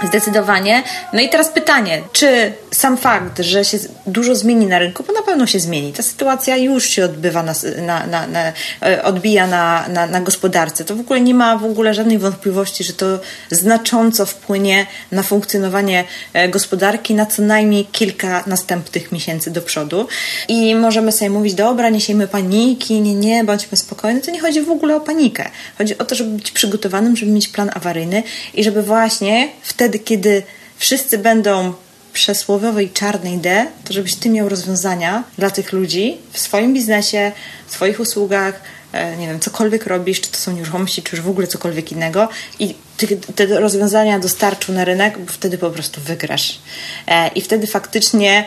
[0.08, 0.84] Zdecydowanie.
[1.14, 3.78] No i teraz pytanie, czy sam fakt, że się
[4.08, 7.54] dużo zmieni na rynku, bo na pewno się zmieni, ta sytuacja już się odbywa na,
[7.86, 11.66] na, na, na e, odbija na, na, na gospodarce, to w ogóle nie ma w
[11.66, 13.20] ogóle żadnej wątpliwości, że to
[13.52, 20.08] znacząco wpłynie na funkcjonowanie e, gospodarki na co najmniej kilka następnych miesięcy do przodu.
[20.48, 24.22] I możemy sobie mówić, dobra, nie siejmy paniki, nie, nie, bądźmy spokojni.
[24.22, 25.50] To nie chodzi w ogóle o panikę.
[25.78, 28.24] Chodzi o to, żeby być przygotowanym, żeby mieć plan awaryjny
[28.54, 30.44] i żeby właśnie wtedy wtedy, kiedy
[30.78, 31.74] wszyscy będą
[32.14, 37.32] przesłowiowej czarnej D, to żebyś ty miał rozwiązania dla tych ludzi w swoim biznesie,
[37.68, 38.62] w swoich usługach,
[38.94, 42.30] e, nie wiem, cokolwiek robisz, czy to są nieruchomości, czy już w ogóle cokolwiek innego
[42.60, 42.76] i
[43.36, 46.60] te rozwiązania dostarczył na rynek, bo wtedy po prostu wygrasz.
[47.08, 48.46] E, I wtedy faktycznie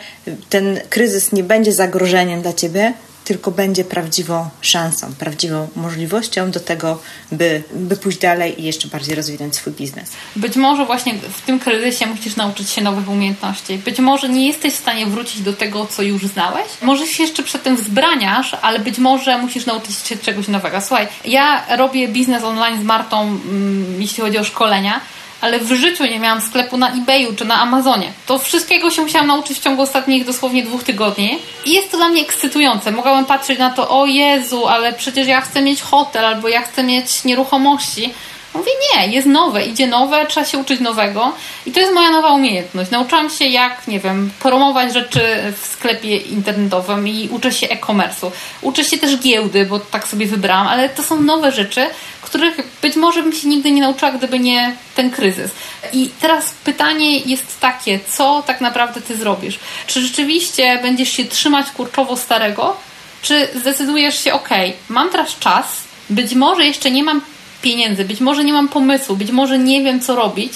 [0.49, 2.93] ten kryzys nie będzie zagrożeniem dla ciebie,
[3.25, 7.01] tylko będzie prawdziwą szansą, prawdziwą możliwością do tego,
[7.33, 10.11] by, by pójść dalej i jeszcze bardziej rozwinąć swój biznes.
[10.37, 13.79] Być może właśnie w tym kryzysie musisz nauczyć się nowych umiejętności.
[13.79, 16.67] Być może nie jesteś w stanie wrócić do tego, co już znałeś.
[16.83, 20.81] Może się jeszcze przed tym wzbraniasz, ale być może musisz nauczyć się czegoś nowego.
[20.81, 25.01] Słuchaj, ja robię biznes online z Martą, mm, jeśli chodzi o szkolenia
[25.43, 28.13] ale w życiu nie miałam sklepu na eBayu czy na Amazonie.
[28.27, 32.09] To wszystkiego się musiałam nauczyć w ciągu ostatnich dosłownie dwóch tygodni i jest to dla
[32.09, 32.93] mnie ekscytujące.
[32.93, 36.83] Mogłabym patrzeć na to, o Jezu, ale przecież ja chcę mieć hotel albo ja chcę
[36.83, 38.15] mieć nieruchomości.
[38.55, 41.33] Mówię, nie, jest nowe, idzie nowe, trzeba się uczyć nowego
[41.67, 42.91] i to jest moja nowa umiejętność.
[42.91, 45.21] Nauczyłam się jak, nie wiem, promować rzeczy
[45.63, 48.31] w sklepie internetowym i uczę się e-commerce'u.
[48.63, 51.87] Uczę się też giełdy, bo tak sobie wybrałam, ale to są nowe rzeczy,
[52.23, 55.51] których być może bym się nigdy nie nauczyła, gdyby nie ten kryzys.
[55.93, 59.59] I teraz pytanie jest takie, co tak naprawdę ty zrobisz?
[59.87, 62.77] Czy rzeczywiście będziesz się trzymać kurczowo starego,
[63.23, 64.49] czy zdecydujesz się, ok,
[64.89, 65.67] mam teraz czas,
[66.11, 67.21] być może jeszcze nie mam
[67.63, 70.53] pieniędzy, być może nie mam pomysłu, być może nie wiem, co robić,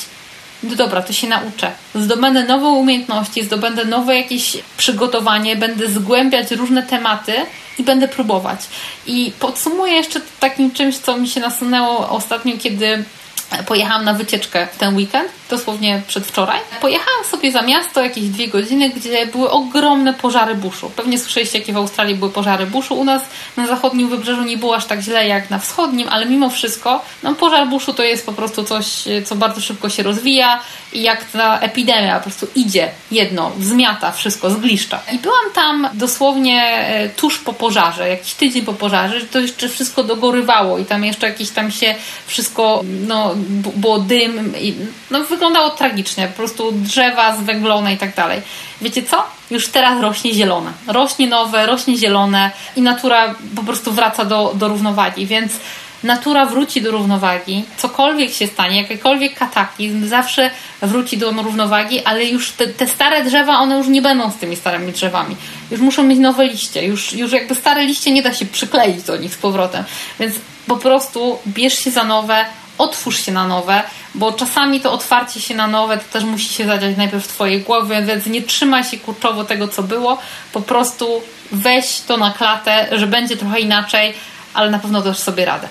[0.63, 1.73] no dobra, to się nauczę.
[1.95, 7.33] Zdobędę nowe umiejętności, zdobędę nowe jakieś przygotowanie, będę zgłębiać różne tematy
[7.79, 8.61] i będę próbować.
[9.07, 13.05] I podsumuję jeszcze takim czymś, co mi się nasunęło ostatnio, kiedy
[13.67, 16.61] pojechałam na wycieczkę w ten weekend, dosłownie przedwczoraj.
[16.81, 20.91] Pojechałam sobie za miasto jakieś dwie godziny, gdzie były ogromne pożary buszu.
[20.97, 22.95] Pewnie słyszeliście, jakie w Australii były pożary buszu.
[22.95, 23.23] U nas
[23.57, 27.35] na zachodnim wybrzeżu nie było aż tak źle jak na wschodnim, ale mimo wszystko no,
[27.35, 28.87] pożar buszu to jest po prostu coś,
[29.25, 30.61] co bardzo szybko się rozwija
[30.93, 35.01] i jak ta epidemia po prostu idzie jedno, zmiata wszystko, zgliszcza.
[35.13, 40.05] I byłam tam dosłownie e, tuż po pożarze, jakiś tydzień po pożarze, to jeszcze wszystko
[40.05, 41.95] dogorywało i tam jeszcze jakieś tam się
[42.27, 43.35] wszystko, no,
[43.77, 44.75] było dym i
[45.11, 48.43] no, wyglądało tragicznie, po prostu drzewa zwęglone i tak dalej.
[48.81, 49.25] Wiecie co?
[49.51, 50.73] Już teraz rośnie zielone.
[50.87, 55.53] Rośnie nowe, rośnie zielone i natura po prostu wraca do, do równowagi, więc
[56.03, 60.51] natura wróci do równowagi, cokolwiek się stanie, jakikolwiek kataklizm zawsze
[60.83, 64.57] wróci do równowagi, ale już te, te, stare drzewa, one już nie będą z tymi
[64.57, 65.37] starymi drzewami.
[65.71, 66.87] Już muszą mieć nowe liście.
[66.87, 69.85] Już, już jakby stare liście nie da się przykleić do nich z powrotem.
[70.21, 70.35] Więc
[70.67, 72.47] po prostu bierz się za nowe,
[72.79, 73.83] otwórz się na nowe,
[74.15, 77.61] bo czasami to otwarcie się na nowe to też musi się zadziać najpierw w Twojej
[77.61, 80.19] głowie, więc nie trzymaj się kurczowo tego, co było,
[80.53, 81.23] po prostu
[81.53, 84.15] weź to na klatę, że będzie trochę inaczej,
[84.55, 85.69] ale na pewno dasz sobie radę.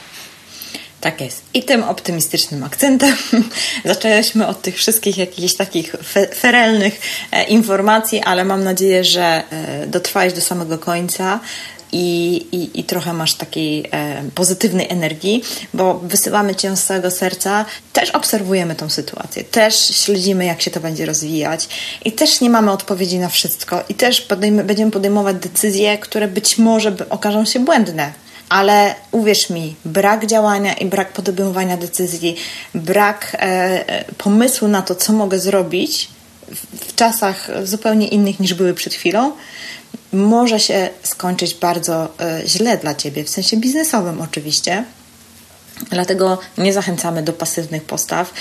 [1.06, 1.44] Tak jest.
[1.54, 3.16] I tym optymistycznym akcentem
[3.86, 7.00] zaczęliśmy od tych wszystkich jakichś takich fe ferelnych
[7.32, 11.40] e, informacji, ale mam nadzieję, że e, dotrwałeś do samego końca.
[11.92, 17.66] I, i, i, trochę masz takiej e, pozytywnej energii, bo wysyłamy Cię z całego serca.
[17.94, 21.68] Też obserwujemy tą sytuację, też śledzimy, jak się to będzie rozwijać
[22.06, 26.58] i też nie mamy odpowiedzi na wszystko i też podejmy, będziemy podejmować decyzje, które być
[26.58, 28.14] może okażą się błędne
[28.50, 32.36] ale uwierz mi, brak działania i brak podejmowania decyzji,
[32.76, 36.10] brak e, pomysłu na to, co mogę zrobić
[36.48, 39.32] w, w czasach zupełnie innych niż były przed chwilą,
[40.16, 44.86] może się skończyć bardzo e, źle dla ciebie, w sensie biznesowym oczywiście.
[45.90, 48.34] Dlatego nie zachęcamy do pasywnych postaw.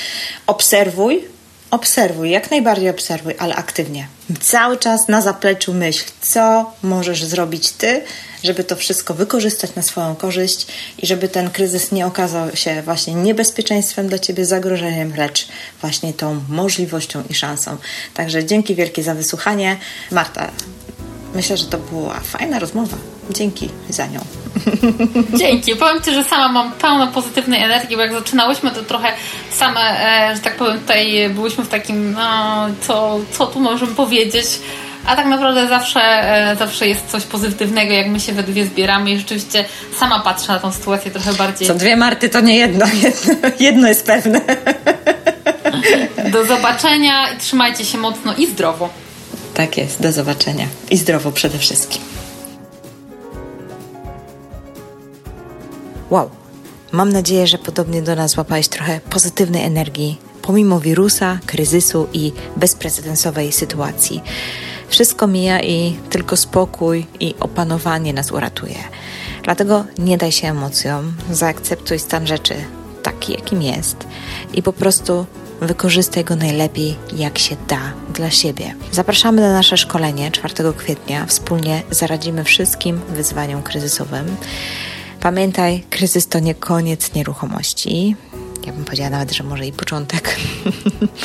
[0.47, 1.25] Obserwuj,
[1.71, 4.09] obserwuj, jak najbardziej obserwuj, ale aktywnie.
[4.41, 8.03] Cały czas na zapleczu myśl, co możesz zrobić ty,
[8.45, 10.67] żeby to wszystko wykorzystać na swoją korzyść
[10.99, 15.49] i żeby ten kryzys nie okazał się właśnie niebezpieczeństwem dla ciebie, zagrożeniem, lecz
[15.81, 17.77] właśnie tą możliwością i szansą.
[18.15, 19.77] Także dzięki wielkie za wysłuchanie.
[20.11, 20.51] Marta,
[21.35, 22.97] myślę, że to była fajna rozmowa.
[23.31, 24.21] Dzięki za nią.
[25.41, 25.77] Dzięki.
[25.77, 29.09] Powiem Ci, że sama mam pełno pozytywnej energii, bo jak zaczynałyśmy, to trochę
[29.51, 34.47] same, e, że tak powiem, tutaj byłyśmy w takim, no, co, co tu możemy powiedzieć,
[35.07, 39.11] a tak naprawdę zawsze, e, zawsze jest coś pozytywnego, jak my się we dwie zbieramy
[39.11, 39.65] i rzeczywiście
[39.99, 41.69] sama patrzę na tą sytuację trochę bardziej.
[41.69, 44.41] Co dwie Marty to nie jedno, jedno, jedno jest pewne.
[46.33, 49.04] Do zobaczenia i trzymajcie się mocno i zdrowo.
[49.55, 52.03] Tak jest, do zobaczenia i zdrowo przede wszystkim.
[56.11, 56.31] Wow,
[56.93, 63.53] mam nadzieję, że podobnie do nas złapałeś trochę pozytywnej energii, pomimo wirusa, kryzysu i bezprecedensowej
[63.53, 64.23] sytuacji.
[64.89, 68.79] Wszystko mija i tylko spokój i opanowanie nas uratuje.
[69.43, 72.55] Dlatego nie daj się emocjom, zaakceptuj stan rzeczy
[73.03, 73.97] taki, jakim jest
[74.53, 75.27] i po prostu
[75.61, 78.75] wykorzystaj go najlepiej, jak się da dla siebie.
[78.93, 81.27] Zapraszamy na nasze szkolenie 4 kwietnia.
[81.27, 84.37] Wspólnie zaradzimy wszystkim wyzwaniom kryzysowym.
[85.21, 88.17] Pamiętaj, kryzys to nie koniec nieruchomości.
[88.67, 90.37] Ja bym powiedziała nawet, że może i początek.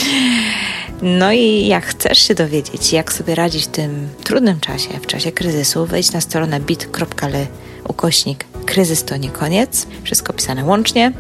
[1.20, 5.32] no i jak chcesz się dowiedzieć, jak sobie radzić w tym trudnym czasie, w czasie
[5.32, 7.48] kryzysu, wejdź na stronę bit.ly
[7.88, 9.88] ukośnik kryzys to nie koniec.
[10.04, 11.12] Wszystko pisane łącznie.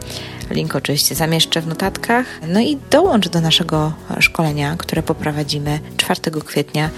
[0.49, 2.25] Link oczywiście zamieszczę w notatkach.
[2.47, 6.89] No i dołącz do naszego szkolenia, które poprowadzimy 4 kwietnia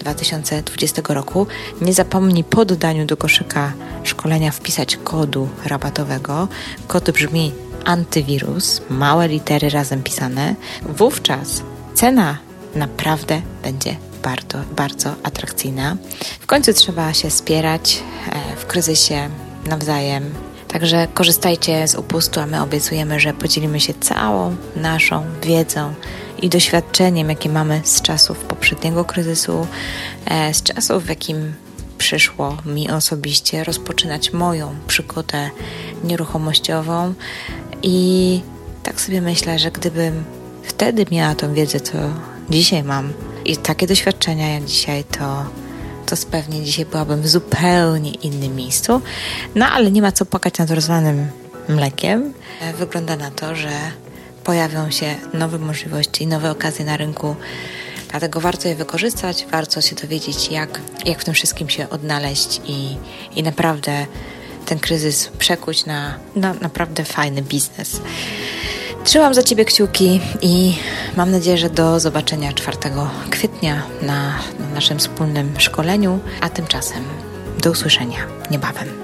[0.00, 1.46] 2020 roku.
[1.80, 3.72] Nie zapomnij po dodaniu do koszyka
[4.02, 6.48] szkolenia wpisać kodu rabatowego.
[6.86, 7.52] Kod brzmi
[7.84, 10.54] antywirus, małe litery razem pisane.
[10.82, 11.62] Wówczas
[11.94, 12.38] cena
[12.74, 15.96] naprawdę będzie bardzo, bardzo atrakcyjna.
[16.40, 19.30] W końcu trzeba się wspierać e, w kryzysie
[19.66, 20.34] nawzajem.
[20.68, 25.94] Także korzystajcie z upustu, a my obiecujemy, że podzielimy się całą naszą wiedzą
[26.42, 29.66] i doświadczeniem, jakie mamy z czasów poprzedniego kryzysu,
[30.24, 31.54] e, z czasów, w jakim
[31.98, 35.50] przyszło mi osobiście rozpoczynać moją przygodę
[36.04, 37.14] nieruchomościową.
[37.82, 38.40] I
[38.82, 40.24] tak sobie myślę, że gdybym
[40.62, 41.92] wtedy miała tą wiedzę, co
[42.50, 43.12] dzisiaj mam,
[43.44, 45.44] i takie doświadczenia jak dzisiaj, to
[46.06, 49.00] to pewnie dzisiaj byłabym w zupełnie innym miejscu.
[49.54, 51.28] No ale nie ma co płakać nad rozlanym
[51.68, 52.34] mlekiem.
[52.60, 53.70] E, wygląda na to, że
[54.44, 57.36] pojawią się nowe możliwości, nowe okazje na rynku.
[58.10, 62.96] Dlatego warto je wykorzystać, warto się dowiedzieć, jak, jak w tym wszystkim się odnaleźć i,
[63.36, 64.06] i naprawdę
[64.66, 68.00] ten kryzys przekuć na, na naprawdę fajny biznes.
[69.04, 70.74] Trzymam za Ciebie kciuki i
[71.16, 72.78] mam nadzieję, że do zobaczenia 4
[73.30, 77.04] kwietnia na, na naszym wspólnym szkoleniu, a tymczasem
[77.62, 79.01] do usłyszenia niebawem.